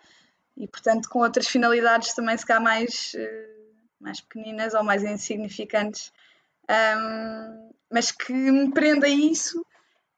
[0.57, 3.13] e portanto com outras finalidades também se calhar mais,
[3.99, 6.13] mais pequeninas ou mais insignificantes,
[6.69, 9.64] um, mas que me prenda a isso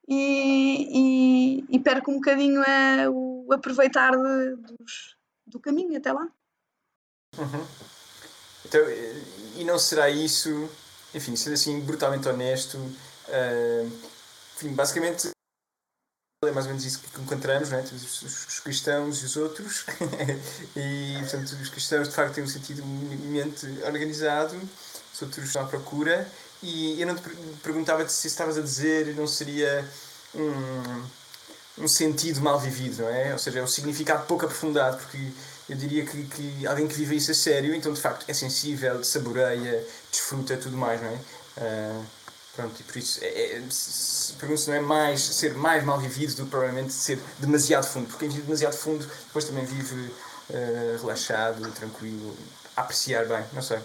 [0.07, 6.27] e, e, e perco um bocadinho a, o aproveitar de, dos, do caminho até lá.
[7.37, 7.67] Uhum.
[8.65, 8.81] Então,
[9.55, 10.69] e não será isso,
[11.13, 13.91] enfim, sendo assim brutalmente honesto, uh,
[14.55, 15.29] enfim, basicamente
[16.45, 17.81] é mais ou menos isso que encontramos, é?
[17.81, 19.85] os, os cristãos e os outros,
[20.75, 24.55] e portanto os cristãos de facto têm um sentido minimamente organizado,
[25.11, 26.31] os outros estão à procura,
[26.61, 27.21] e eu não te
[27.63, 29.87] perguntava se estavas a dizer não seria
[30.33, 33.33] um, um sentido mal vivido, não é?
[33.33, 35.31] Ou seja, é um significado pouco aprofundado, porque
[35.69, 39.03] eu diria que, que alguém que vive isso a sério, então de facto é sensível,
[39.03, 41.19] saboreia, desfruta tudo mais, não é?
[41.57, 42.05] Uh,
[42.55, 43.63] pronto, e por isso, é, é,
[44.39, 48.07] pergunto se não é mais ser mais mal vivido do que provavelmente ser demasiado fundo,
[48.07, 52.35] porque quem vive demasiado fundo depois também vive uh, relaxado, tranquilo,
[52.75, 53.79] a apreciar bem, não sei.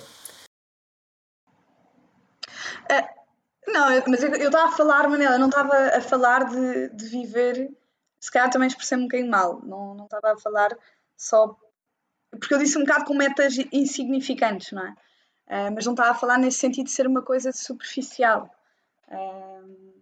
[3.66, 7.70] Não, mas eu estava a falar, Manela, não estava a falar de, de viver,
[8.18, 10.76] se calhar também expressei-me um bocadinho mal, não, estava a falar
[11.16, 11.56] só
[12.38, 14.90] porque eu disse um bocado com metas insignificantes, não é?
[15.46, 18.50] Uh, mas não estava a falar nesse sentido de ser uma coisa superficial.
[19.08, 19.92] Uh,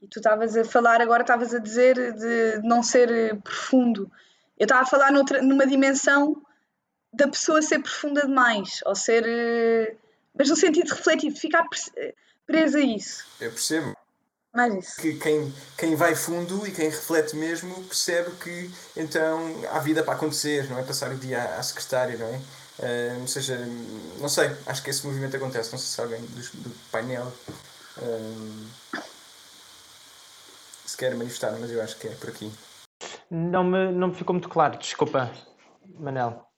[0.00, 4.10] e tu estavas a falar, agora estavas a dizer de não ser profundo.
[4.58, 6.40] Eu estava a falar noutra, numa dimensão
[7.12, 9.98] da pessoa ser profunda demais, ou ser.
[10.40, 11.66] Mas no sentido refletivo, ficar
[12.46, 13.26] presa a isso.
[13.38, 13.94] Eu percebo.
[14.54, 14.98] Mais isso.
[14.98, 19.38] Que quem, quem vai fundo e quem reflete mesmo percebe que então
[19.70, 20.82] há vida para acontecer, não é?
[20.82, 22.38] Passar o dia à, secretária, não é?
[22.38, 23.58] Uh, ou seja,
[24.18, 25.72] não sei, acho que esse movimento acontece.
[25.72, 27.30] Não sei se alguém do, do painel
[27.98, 28.66] uh,
[30.86, 32.50] se quer manifestar, mas eu acho que é por aqui.
[33.30, 35.30] Não me, não me ficou muito claro, desculpa,
[35.98, 36.49] Manel.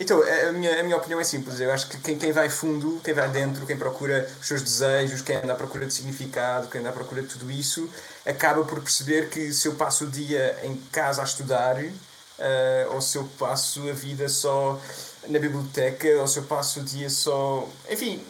[0.00, 1.60] Então, a minha, a minha opinião é simples.
[1.60, 5.20] Eu acho que quem, quem vai fundo, quem vai dentro, quem procura os seus desejos,
[5.20, 7.88] quem anda à procura de significado, quem anda à procura de tudo isso,
[8.24, 13.00] acaba por perceber que se eu passo o dia em casa a estudar, uh, ou
[13.00, 14.80] se eu passo a vida só
[15.28, 17.68] na biblioteca, ou se eu passo o dia só.
[17.90, 18.24] Enfim.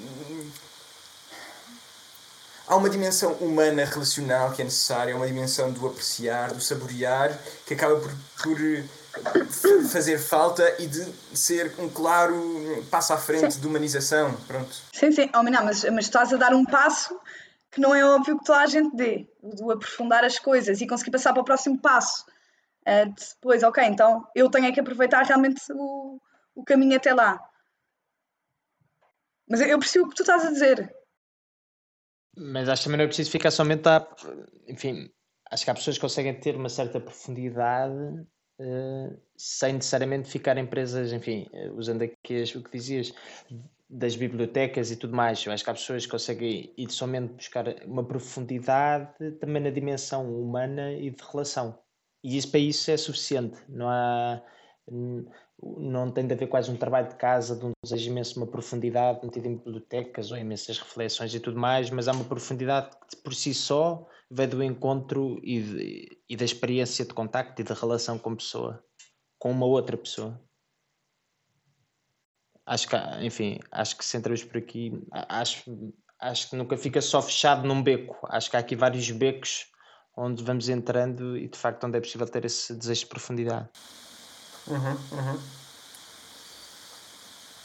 [2.66, 7.38] Há uma dimensão humana relacional que é necessária, há uma dimensão do apreciar, do saborear,
[7.66, 8.58] que acaba por, por
[9.90, 11.04] fazer falta e de
[11.36, 12.34] ser um claro
[12.90, 13.60] passo à frente sim.
[13.60, 14.34] de humanização.
[14.46, 14.74] Pronto.
[14.92, 17.18] Sim, sim, oh, não, mas, mas estás a dar um passo
[17.70, 21.10] que não é óbvio que toda a gente dê, do aprofundar as coisas e conseguir
[21.10, 22.24] passar para o próximo passo.
[22.82, 26.20] Uh, depois, ok, então eu tenho é que aproveitar realmente o,
[26.54, 27.40] o caminho até lá.
[29.48, 30.94] Mas eu percebo o que tu estás a dizer.
[32.36, 34.06] Mas acho que também não é preciso ficar somente a.
[34.66, 35.10] Enfim,
[35.50, 37.94] acho que há pessoas que conseguem ter uma certa profundidade
[38.58, 38.91] uh,
[39.44, 43.12] sem necessariamente ficarem presas, enfim, uh, usando aqui o que dizias,
[43.90, 45.44] das bibliotecas e tudo mais.
[45.44, 50.32] Eu acho que há pessoas que conseguem ir somente buscar uma profundidade também na dimensão
[50.32, 51.76] humana e de relação.
[52.22, 53.58] E isso para isso é suficiente.
[53.68, 54.40] Não há
[55.60, 59.20] não tem de haver quase um trabalho de casa, de um desejo imenso, uma profundidade
[59.24, 63.34] metido em bibliotecas ou imensas reflexões e tudo mais, mas há uma profundidade que por
[63.34, 68.18] si só vem do encontro e, de, e da experiência de contacto e de relação
[68.18, 68.82] com pessoa,
[69.42, 70.40] com uma outra pessoa.
[72.64, 77.20] Acho que, enfim, acho que se entramos por aqui, acho, acho que nunca fica só
[77.20, 78.16] fechado num beco.
[78.30, 79.66] Acho que há aqui vários becos
[80.16, 83.68] onde vamos entrando e de facto onde é possível ter esse desejo de profundidade.
[84.68, 85.61] Uhum, uhum.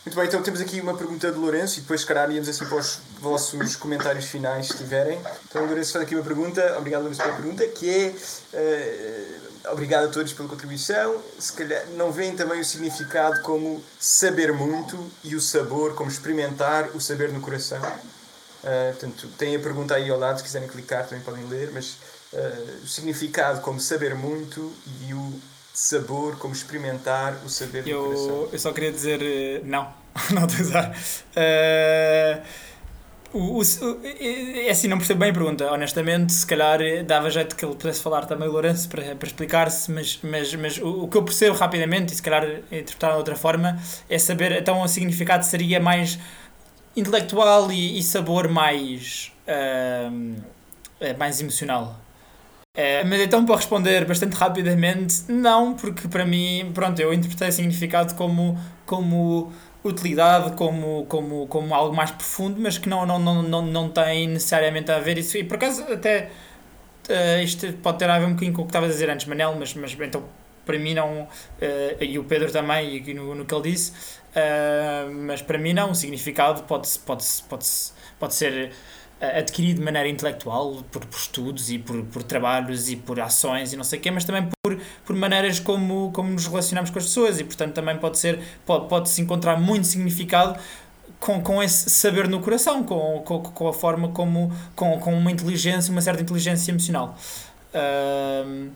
[0.07, 2.65] Muito bem, então temos aqui uma pergunta de Lourenço e depois, se calhar, íamos assim
[2.65, 5.19] para os vossos comentários finais, se tiverem.
[5.49, 8.15] Então, Lourenço faz aqui uma pergunta, obrigado, Lourenço, pela pergunta, que é.
[8.53, 11.21] Uh, obrigado a todos pela contribuição.
[11.37, 16.89] Se calhar, não veem também o significado como saber muito e o sabor como experimentar
[16.95, 17.81] o saber no coração?
[17.81, 21.97] Uh, portanto, tem a pergunta aí ao lado, se quiserem clicar também podem ler, mas
[22.31, 24.71] uh, o significado como saber muito
[25.05, 25.33] e o
[25.77, 28.49] sabor, como experimentar o saber eu, do coração.
[28.51, 29.93] Eu só queria dizer uh, não,
[30.33, 30.97] não estou a usar.
[31.37, 32.41] Uh,
[33.31, 36.33] o, o, é assim, não percebo bem a pergunta, honestamente.
[36.33, 39.91] Se calhar eh, dava jeito que ele pudesse falar também o Lourenço para, para explicar-se,
[39.91, 43.35] mas, mas, mas o, o, que eu percebo rapidamente, e se calhar interpretar de outra
[43.35, 46.17] forma, é saber então o significado seria mais
[46.95, 52.06] intelectual e, e sabor mais, uh, mais emocional.
[52.79, 58.13] É, mas então, para responder bastante rapidamente, não, porque para mim, pronto, eu interpretei significado
[58.13, 58.55] como,
[58.85, 59.51] como
[59.83, 64.27] utilidade, como, como, como algo mais profundo, mas que não, não, não, não, não tem
[64.27, 65.35] necessariamente a ver isso.
[65.39, 66.29] E por acaso, até
[67.09, 69.25] uh, isto pode ter a ver um bocadinho com o que estavas a dizer antes,
[69.25, 70.23] Manel, mas, mas então
[70.63, 71.27] para mim não,
[71.61, 73.93] eh, e o Pedro também, e no, no que ele disse,
[74.35, 77.65] eh, mas para mim não, o significado pode, pode, pode,
[78.19, 78.73] pode ser
[79.19, 83.77] adquirido de maneira intelectual, por, por estudos e por, por trabalhos e por ações e
[83.77, 87.05] não sei o quê, mas também por, por maneiras como, como nos relacionamos com as
[87.05, 90.59] pessoas e portanto também pode ser, pode, pode-se encontrar muito significado
[91.19, 95.31] com, com esse saber no coração, com, com, com a forma como, com, com uma
[95.31, 97.15] inteligência, uma certa inteligência emocional.
[97.73, 98.69] Ahm,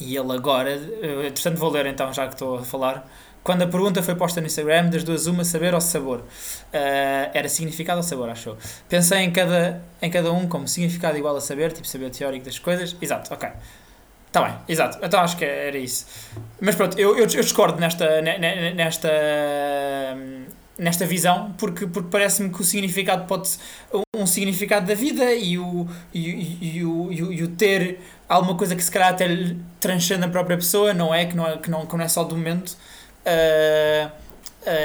[0.00, 3.06] e ele agora, eh, portanto vou ler então, já que estou a falar.
[3.44, 6.22] Quando a pergunta foi posta no Instagram, das duas uma, saber ou sabor?
[6.72, 8.56] Ah, era significado ou sabor, achou?
[8.88, 12.58] Pensei em cada, em cada um como significado igual a saber, tipo saber teórico das
[12.58, 12.96] coisas.
[13.00, 13.48] Exato, ok.
[14.28, 14.98] Está bem, exato.
[15.04, 16.06] Então acho que era isso.
[16.60, 19.10] Mas pronto, eu, eu, eu discordo nesta, ne- ne- nesta,
[20.78, 23.58] nesta visão, porque, porque parece-me que o significado pode ser
[24.16, 28.00] um significado da vida e o, e, e, e o, e, o, e o ter
[28.28, 29.26] alguma coisa que se calhar até
[29.80, 31.26] transcende a própria pessoa, não é?
[31.26, 32.76] Que não é, que não, que não é só do momento,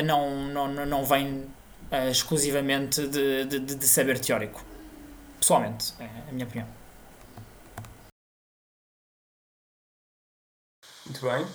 [0.03, 1.47] não, não, não- não vem
[1.91, 4.63] ah, exclusivamente de, de, de de saber teórico.
[5.39, 6.67] Pessoalmente, é a minha opinião.
[11.05, 11.45] Muito bem.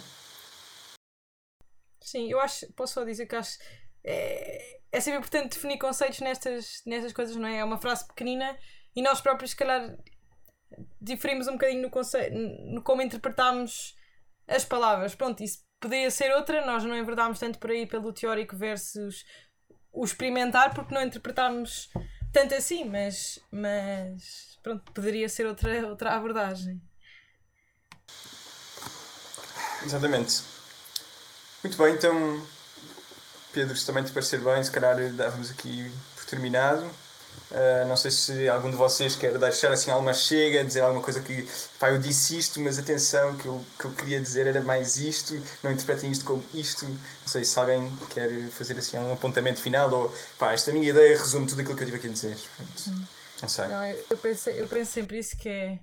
[2.01, 3.59] Sim, eu acho, posso só dizer que acho
[4.05, 7.59] é, é sempre importante definir conceitos nestas, nestas coisas, não é?
[7.59, 8.57] É uma frase pequenina
[8.95, 9.97] e nós próprios, se calhar,
[11.01, 13.95] diferimos um bocadinho no, conceito, no como interpretamos
[14.49, 15.15] as palavras.
[15.15, 19.25] Pronto, isso poderia ser outra, nós não enverdámos tanto por aí pelo teórico versus
[19.93, 21.91] o experimentar, porque não interpretámos
[22.33, 26.81] tanto assim, mas, mas pronto, poderia ser outra, outra abordagem.
[29.85, 30.43] Exatamente.
[31.63, 32.47] Muito bem, então,
[33.53, 36.89] Pedro, se também te parecer bem, se calhar dávamos aqui por terminado.
[37.55, 41.21] Ah, não sei se algum de vocês quer deixar assim alguma chega, dizer alguma coisa
[41.21, 41.47] que,
[41.79, 45.35] pá, eu disse isto, mas atenção, que eu, que eu queria dizer era mais isto,
[45.63, 46.87] não interpretem isto como isto.
[46.87, 51.17] Não sei se alguém quer fazer assim um apontamento final ou, pá, esta minha ideia
[51.19, 52.37] resume tudo aquilo que eu tive aqui a dizer.
[52.57, 53.09] Pronto.
[53.43, 53.67] Não sei.
[53.67, 55.79] Não, eu, eu, penso, eu penso sempre isso que é.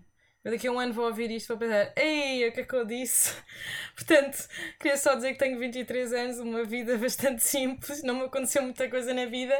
[0.49, 2.63] Eu daqui a um ano vou ouvir isto e vou pensar, ei, o que é
[2.63, 3.35] que eu disse?
[3.95, 4.47] Portanto,
[4.79, 8.89] queria só dizer que tenho 23 anos, uma vida bastante simples, não me aconteceu muita
[8.89, 9.53] coisa na vida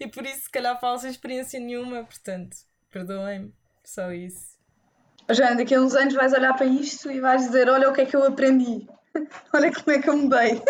[0.00, 2.56] e por isso se calhar falo sem experiência nenhuma, portanto,
[2.90, 3.54] perdoem-me,
[3.84, 4.58] só isso.
[5.30, 8.00] Joana, daqui a uns anos vais olhar para isto e vais dizer: Olha o que
[8.00, 8.88] é que eu aprendi,
[9.54, 10.60] olha como é que eu mudei.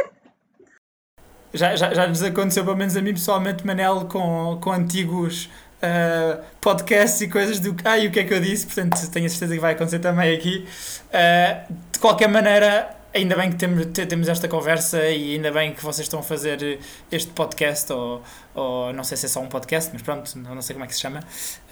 [1.54, 5.48] Já, já, já nos aconteceu, pelo menos a mim pessoalmente, Manel, com, com antigos
[5.84, 9.26] ah, podcasts e coisas do ah, e o que é que eu disse, portanto tenho
[9.26, 10.66] a certeza que vai acontecer também aqui.
[11.12, 15.72] Ah, de qualquer maneira, ainda bem que temos, te- temos esta conversa e ainda bem
[15.74, 16.78] que vocês estão a fazer
[17.12, 18.22] este podcast, ou,
[18.54, 20.94] ou não sei se é só um podcast, mas pronto, não sei como é que
[20.94, 21.20] se chama,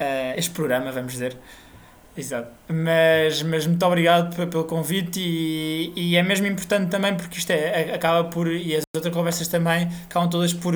[0.00, 1.36] ah, este programa, vamos dizer.
[2.14, 2.50] Exato.
[2.68, 7.50] Mas, mas muito obrigado pe- pelo convite e, e é mesmo importante também porque isto
[7.50, 10.74] é, acaba por, e as outras conversas também, acabam todas por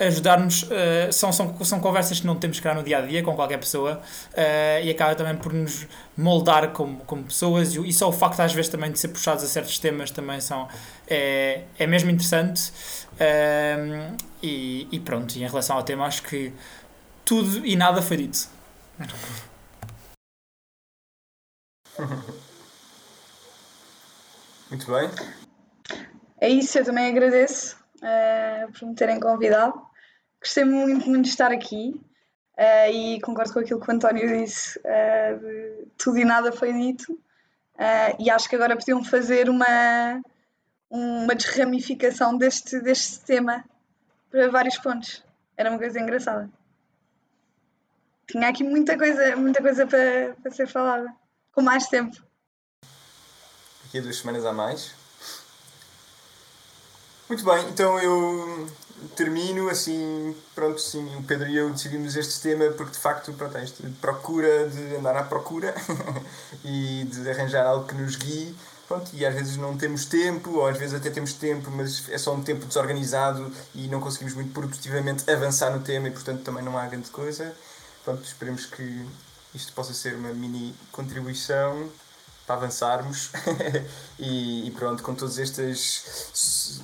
[0.00, 3.22] ajudar-nos, eh, são, são, são conversas que não temos que dar no dia a dia
[3.22, 4.00] com qualquer pessoa
[4.34, 5.86] eh, e acaba também por nos
[6.16, 9.44] moldar como, como pessoas e, e só o facto às vezes também de ser puxados
[9.44, 10.68] a certos temas também são,
[11.06, 12.72] é, é mesmo interessante
[13.20, 14.10] Eh,
[14.42, 16.52] e, e pronto, e em relação ao tema acho que
[17.24, 18.48] tudo e nada foi dito.
[24.70, 25.10] Muito bem.
[26.40, 29.82] É isso, eu também agradeço eh, por me terem convidado.
[30.40, 32.00] Gostei muito, muito de estar aqui
[32.56, 34.78] eh, e concordo com aquilo que o António disse.
[34.78, 37.18] de tudo e nada foi dito.
[38.18, 40.20] E acho que agora podiam fazer uma,
[40.90, 43.64] uma desramificação deste, deste tema
[44.30, 45.24] para vários pontos.
[45.56, 46.48] Era uma coisa engraçada.
[48.26, 51.12] Tinha aqui muita coisa, muita coisa para, para ser falada,
[51.52, 52.16] com mais tempo.
[53.84, 54.94] Daqui a duas semanas a mais.
[57.28, 58.66] Muito bem, então eu
[59.14, 63.56] termino assim, pronto, sim, o Pedro e eu decidimos este tema porque de facto, pronto,
[63.56, 65.74] é isto de procura, de andar à procura
[66.64, 68.56] e de arranjar algo que nos guie,
[68.88, 72.18] pronto, e às vezes não temos tempo, ou às vezes até temos tempo, mas é
[72.18, 76.64] só um tempo desorganizado e não conseguimos muito produtivamente avançar no tema e portanto também
[76.64, 77.54] não há grande coisa.
[78.04, 79.06] Pronto, esperemos que
[79.54, 81.90] isto possa ser uma mini contribuição
[82.46, 83.30] para avançarmos
[84.18, 86.82] e, e pronto, com todas estas su-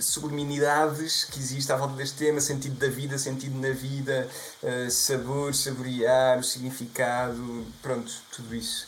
[0.00, 4.28] subliminidades que existem à volta deste tema, sentido da vida, sentido na vida,
[4.62, 8.86] eh, sabor, saborear, o significado, pronto, tudo isso.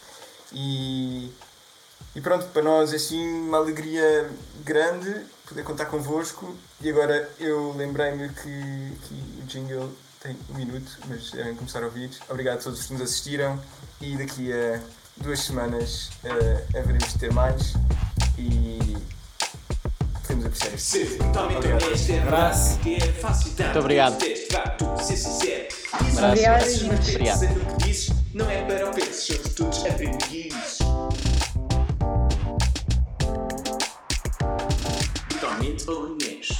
[0.52, 1.32] E,
[2.14, 4.30] e pronto, para nós é assim uma alegria
[4.64, 6.56] grande poder contar convosco.
[6.80, 9.90] E agora eu lembrei-me que, que o jingle
[10.20, 12.10] tem um minuto, mas devem começar a ouvir.
[12.28, 13.60] Obrigado a todos que nos assistiram
[14.00, 14.80] e daqui a
[15.16, 17.72] duas semanas uh, haveremos de ter mais
[18.38, 18.96] e
[20.22, 21.84] podemos apreciar este Ser totalmente Obrigado.
[21.84, 22.78] honesto é Abraço.
[22.78, 23.64] verdade que é fácil dar.
[23.64, 24.14] Muito obrigado.
[24.14, 24.96] Obrigado.
[27.78, 28.10] dizes.
[28.34, 30.78] Não é para o penses, somos todos aprendiz.
[35.30, 36.59] Totalmente honesto.